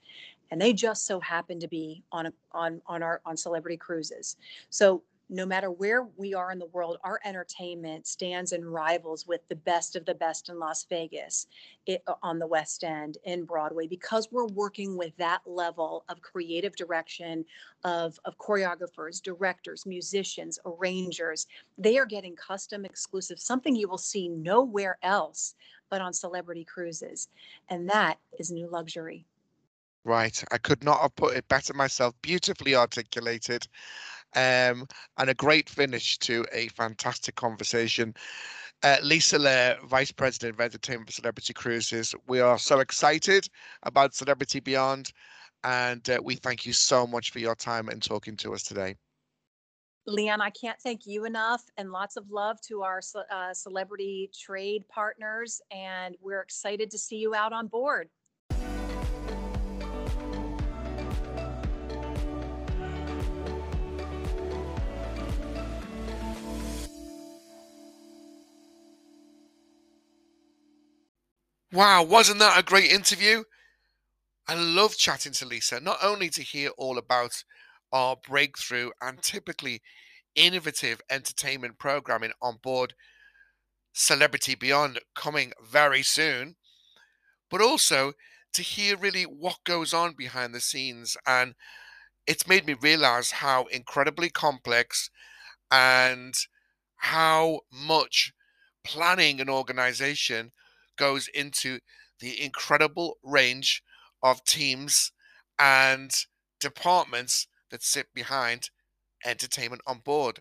and 0.51 0.61
they 0.61 0.73
just 0.73 1.07
so 1.07 1.21
happen 1.21 1.61
to 1.61 1.69
be 1.69 2.03
on 2.11 2.27
a, 2.27 2.33
on 2.51 2.83
on 2.87 3.03
our 3.05 3.21
on 3.25 3.37
celebrity 3.37 3.77
cruises. 3.77 4.37
So 4.71 5.03
no 5.31 5.47
matter 5.47 5.71
where 5.71 6.09
we 6.17 6.35
are 6.35 6.51
in 6.51 6.59
the 6.59 6.67
world, 6.67 6.99
our 7.05 7.21
entertainment 7.25 8.07
stands 8.07 8.51
and 8.51 8.71
rivals 8.71 9.29
with 9.29 9.41
the 9.49 9.55
best 9.55 9.95
of 9.95 10.05
the 10.05 10.15
best 10.15 10.49
in 10.49 10.59
Las 10.59 10.85
Vegas, 10.91 11.47
it, 11.87 12.03
uh, 12.09 12.15
on 12.23 12.41
the 12.41 12.47
West 12.47 12.83
End, 12.83 13.17
in 13.25 13.45
Broadway, 13.45 13.87
because 13.87 14.29
we're 14.33 14.49
working 14.49 14.97
with 14.97 15.17
that 15.19 15.41
level 15.47 16.05
of 16.09 16.21
creative 16.21 16.75
direction 16.75 17.45
of, 17.85 18.19
of 18.25 18.37
choreographers, 18.39 19.23
directors, 19.23 19.87
musicians, 19.87 20.59
arrangers. 20.67 21.47
They 21.79 21.97
are 21.97 22.07
getting 22.07 22.35
custom 22.35 22.85
exclusive, 22.85 23.39
something 23.39 23.77
you 23.77 23.89
will 23.89 23.99
see 23.99 24.29
nowhere 24.29 24.99
else 25.03 25.55
but 25.91 26.01
on 26.01 26.13
celebrity 26.13 26.65
cruises. 26.65 27.29
And 27.69 27.89
that 27.89 28.19
is 28.39 28.51
new 28.51 28.69
luxury. 28.69 29.25
Right. 30.05 30.43
I 30.51 30.59
could 30.59 30.83
not 30.83 31.01
have 31.01 31.15
put 31.15 31.37
it 31.37 31.47
better 31.49 31.75
myself. 31.75 32.15
Beautifully 32.23 32.75
articulated 32.75 33.67
um, 34.35 34.87
and 35.19 35.31
a 35.31 35.35
great 35.35 35.69
finish 35.69 36.19
to 36.19 36.45
a 36.53 36.69
fantastic 36.69 37.35
conversation. 37.35 38.15
Uh, 38.83 38.97
Lisa 39.03 39.39
Lair, 39.39 39.79
Vice 39.85 40.11
President 40.11 40.55
of 40.55 40.61
Entertainment 40.61 41.09
for 41.09 41.13
Celebrity 41.13 41.53
Cruises. 41.53 42.15
We 42.27 42.41
are 42.41 42.59
so 42.59 42.81
excited 42.81 43.47
about 43.83 44.15
Celebrity 44.15 44.61
Beyond, 44.61 45.13
and 45.65 46.09
uh, 46.09 46.21
we 46.23 46.37
thank 46.37 46.65
you 46.65 46.73
so 46.73 47.07
much 47.07 47.31
for 47.31 47.41
your 47.41 47.55
time 47.55 47.89
and 47.89 48.03
talking 48.03 48.37
to 48.39 48.55
us 48.55 48.63
today. 48.63 48.97
Leon, 50.07 50.41
I 50.41 50.51
can't 50.51 50.81
thank 50.81 51.07
you 51.07 51.27
enough, 51.27 51.63
and 51.77 51.93
lots 51.93 52.17
of 52.17 52.31
love 52.31 52.59
to 52.63 52.83
our 52.83 53.01
uh, 53.31 53.53
celebrity 53.53 54.31
trade 54.35 54.89
partners. 54.89 55.61
And 55.71 56.17
we're 56.21 56.41
excited 56.41 56.91
to 56.93 56.99
see 56.99 57.17
you 57.17 57.35
out 57.35 57.53
on 57.53 57.67
board. 57.67 58.09
Wow, 71.73 72.03
wasn't 72.05 72.39
that 72.41 72.59
a 72.59 72.63
great 72.63 72.91
interview? 72.93 73.43
I 74.47 74.55
love 74.55 74.97
chatting 74.97 75.33
to 75.35 75.47
Lisa, 75.47 75.81
not 75.81 75.99
only 76.03 76.29
to 76.31 76.43
hear 76.43 76.71
all 76.77 76.99
about 76.99 77.45
our 77.93 78.17
breakthrough 78.17 78.91
and 79.01 79.23
typically 79.23 79.83
innovative 80.35 81.01
entertainment 81.11 81.79
programming 81.79 82.33
on 82.43 82.59
board 82.63 82.95
Celebrity 83.93 84.55
Beyond 84.57 85.01
coming 85.15 85.53
very 85.63 86.03
soon, 86.03 86.57
but 87.51 87.61
also 87.61 88.15
to 88.55 88.63
hear 88.63 88.97
really 88.97 89.25
what 89.25 89.65
goes 89.65 89.95
on 89.95 90.15
behind 90.15 90.55
the 90.55 90.61
scenes. 90.61 91.17
And 91.27 91.55
it's 92.27 92.49
made 92.49 92.67
me 92.67 92.75
realize 92.75 93.33
how 93.33 93.67
incredibly 93.67 94.31
complex 94.31 95.11
and 95.71 96.35
how 96.97 97.61
much 97.73 98.33
planning 98.85 99.41
and 99.41 99.51
organization 99.51 100.53
goes 101.01 101.29
into 101.29 101.81
the 102.21 102.45
incredible 102.45 103.17
range 103.25 103.83
of 104.23 104.45
teams 104.45 105.13
and 105.59 106.13
departments 106.61 107.47
that 107.71 107.83
sit 107.83 108.09
behind 108.15 108.69
entertainment 109.25 109.81
on 109.87 110.01
board. 110.01 110.41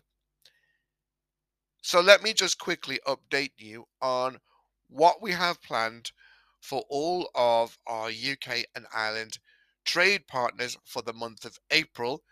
So 1.80 2.00
let 2.00 2.22
me 2.22 2.34
just 2.34 2.58
quickly 2.58 3.00
update 3.06 3.52
you 3.56 3.86
on 4.02 4.36
what 4.90 5.22
we 5.22 5.32
have 5.32 5.62
planned 5.62 6.12
for 6.60 6.84
all 6.90 7.30
of 7.34 7.78
our 7.86 8.08
UK 8.08 8.66
and 8.74 8.84
Ireland 8.94 9.38
trade 9.86 10.26
partners 10.28 10.76
for 10.84 11.00
the 11.00 11.14
month 11.14 11.46
of 11.46 11.58
April 11.70 12.22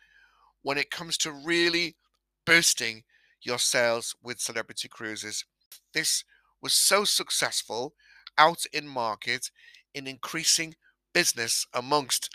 when 0.60 0.76
it 0.76 0.90
comes 0.90 1.16
to 1.18 1.32
really 1.32 1.96
boosting 2.44 3.04
your 3.40 3.58
sales 3.58 4.14
with 4.22 4.38
Celebrity 4.38 4.88
Cruises. 4.88 5.46
This 5.94 6.24
was 6.60 6.74
so 6.74 7.04
successful 7.04 7.94
out 8.38 8.64
in 8.72 8.88
market 8.88 9.50
in 9.94 10.06
increasing 10.06 10.74
business 11.12 11.66
amongst 11.74 12.30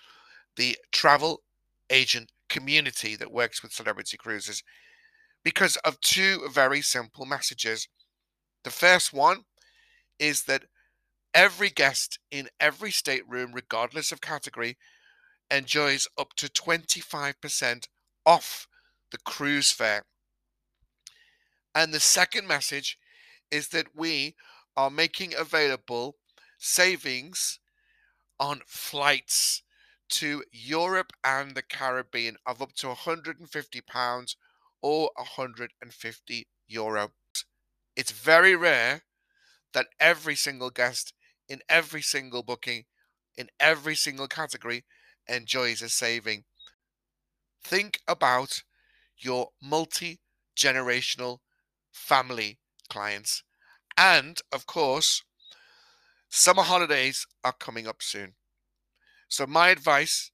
the 0.58 0.78
travel 0.92 1.42
agent 1.90 2.32
community 2.50 3.16
that 3.16 3.32
works 3.32 3.64
with 3.64 3.72
celebrity 3.72 4.18
cruises 4.18 4.64
because 5.44 5.78
of 5.78 6.00
two 6.02 6.48
very 6.52 6.82
simple 6.82 7.26
messages. 7.26 7.88
The 8.64 8.70
first 8.70 9.14
one 9.14 9.46
is 10.20 10.44
that 10.44 10.66
every 11.34 11.70
guest 11.70 12.20
in 12.32 12.50
every 12.60 12.92
stateroom, 12.92 13.52
regardless 13.54 14.12
of 14.12 14.22
category, 14.22 14.78
enjoys 15.50 16.08
up 16.18 16.34
to 16.38 16.48
25% 16.48 17.88
off 18.26 18.68
the 19.12 19.18
cruise 19.26 19.72
fare. 19.72 20.04
And 21.76 21.94
the 21.94 22.00
second 22.00 22.48
message 22.48 22.98
is 23.52 23.70
that 23.70 23.88
we 23.96 24.36
are 24.76 24.90
making 24.90 25.34
available 25.34 26.18
savings 26.58 27.60
on 28.40 28.62
flights 28.66 29.64
to 30.10 30.44
Europe 30.52 31.12
and 31.24 31.56
the 31.56 31.62
Caribbean 31.62 32.38
of 32.46 32.62
up 32.62 32.74
to 32.74 32.88
150 32.88 33.82
pounds 33.82 34.36
or 34.82 35.12
150 35.16 36.48
euro. 36.68 37.12
It's 37.96 38.12
very 38.12 38.56
rare 38.56 39.04
that 39.74 39.88
every 40.00 40.36
single 40.36 40.70
guest 40.70 41.14
in 41.48 41.62
every 41.70 42.02
single 42.02 42.44
booking 42.44 42.86
in 43.36 43.50
every 43.60 43.96
single 43.96 44.28
category 44.28 44.86
enjoys 45.28 45.82
a 45.82 45.90
saving. 45.90 46.44
Think 47.64 48.02
about 48.08 48.64
your 49.18 49.50
multi 49.62 50.20
generational 50.56 51.40
family 51.92 52.60
clients 52.90 53.44
and 53.98 54.40
of 54.52 54.66
course, 54.66 55.24
summer 56.30 56.64
holidays 56.64 57.26
are 57.44 57.54
coming 57.54 57.88
up 57.88 58.02
soon. 58.02 58.34
So, 59.28 59.46
my 59.46 59.70
advice 59.70 60.32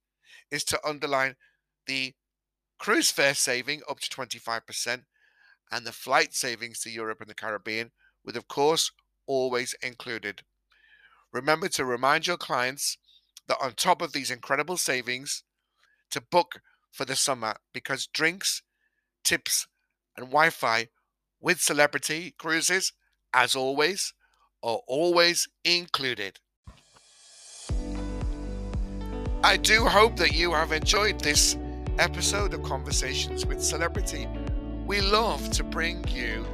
is 0.51 0.63
to 0.65 0.87
underline 0.87 1.35
the 1.87 2.13
cruise 2.77 3.11
fare 3.11 3.33
saving 3.33 3.81
up 3.89 3.99
to 3.99 4.09
25% 4.09 5.03
and 5.71 5.85
the 5.85 5.91
flight 5.91 6.33
savings 6.33 6.79
to 6.79 6.89
Europe 6.89 7.21
and 7.21 7.29
the 7.29 7.35
Caribbean, 7.35 7.91
with, 8.25 8.35
of 8.35 8.47
course, 8.47 8.91
always 9.27 9.75
included. 9.83 10.41
Remember 11.31 11.67
to 11.69 11.85
remind 11.85 12.25
your 12.25 12.37
clients 12.37 12.97
that 13.47 13.57
on 13.61 13.73
top 13.73 14.01
of 14.01 14.13
these 14.13 14.31
incredible 14.31 14.77
savings, 14.77 15.43
to 16.11 16.21
book 16.21 16.61
for 16.91 17.05
the 17.05 17.15
summer 17.15 17.55
because 17.73 18.07
drinks, 18.07 18.63
tips, 19.23 19.67
and 20.17 20.27
Wi 20.27 20.49
Fi 20.49 20.87
with 21.39 21.61
celebrity 21.61 22.33
cruises 22.37 22.93
as 23.33 23.55
always, 23.55 24.13
are 24.63 24.79
always 24.87 25.47
included. 25.63 26.39
I 29.43 29.57
do 29.57 29.85
hope 29.85 30.17
that 30.17 30.33
you 30.33 30.51
have 30.51 30.71
enjoyed 30.71 31.21
this 31.21 31.57
episode 31.97 32.53
of 32.53 32.63
Conversations 32.63 33.45
with 33.45 33.63
Celebrity. 33.63 34.27
We 34.85 35.01
love 35.01 35.49
to 35.51 35.63
bring 35.63 36.05
you 36.07 36.45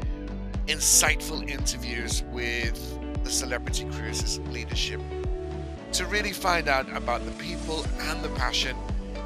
insightful 0.68 1.50
interviews 1.50 2.24
with 2.32 3.24
the 3.24 3.30
Celebrity 3.30 3.86
Cruises 3.86 4.40
leadership 4.52 5.02
to 5.94 6.06
really 6.06 6.32
find 6.32 6.68
out 6.68 6.88
about 6.96 7.26
the 7.26 7.32
people 7.32 7.86
and 8.02 8.24
the 8.24 8.30
passion 8.30 8.76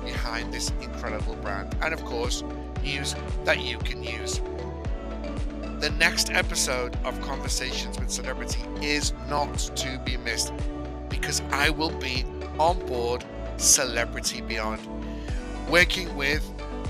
behind 0.05 0.53
this 0.53 0.71
incredible 0.81 1.35
brand, 1.37 1.75
and 1.81 1.93
of 1.93 2.03
course, 2.05 2.43
news 2.83 3.15
that 3.43 3.61
you 3.61 3.77
can 3.79 4.03
use 4.03 4.39
the 5.79 5.89
next 5.91 6.29
episode 6.31 6.97
of 7.05 7.19
Conversations 7.21 7.97
with 7.97 8.09
Celebrity 8.09 8.61
is 8.81 9.13
not 9.29 9.57
to 9.77 9.99
be 10.03 10.17
missed 10.17 10.51
because 11.07 11.41
I 11.51 11.69
will 11.69 11.97
be 11.99 12.25
on 12.59 12.85
board 12.85 13.23
Celebrity 13.55 14.41
Beyond, 14.41 14.81
working 15.69 16.13
with 16.17 16.43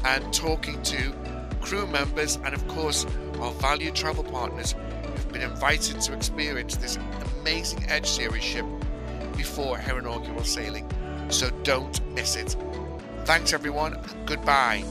and 0.06 0.34
talking 0.34 0.82
to 0.84 1.14
crew 1.62 1.86
members 1.88 2.38
and, 2.38 2.56
of 2.56 2.68
course, 2.68 3.06
our 3.40 3.52
valued 3.54 3.94
travel 3.94 4.24
partners 4.24 4.74
who've 5.06 5.32
been 5.32 5.44
invited 5.44 6.02
to 6.02 6.14
experience 6.14 6.76
this 6.78 6.98
amazing 7.40 7.84
Edge 7.90 8.08
Series 8.08 8.44
ship 8.44 8.66
before 9.38 9.78
her 9.78 10.00
inaugural 10.00 10.44
sailing. 10.44 10.90
So 11.30 11.52
don't 11.64 12.04
miss 12.16 12.36
it. 12.36 12.56
Thanks, 13.26 13.54
everyone. 13.54 14.00
Goodbye. 14.26 14.84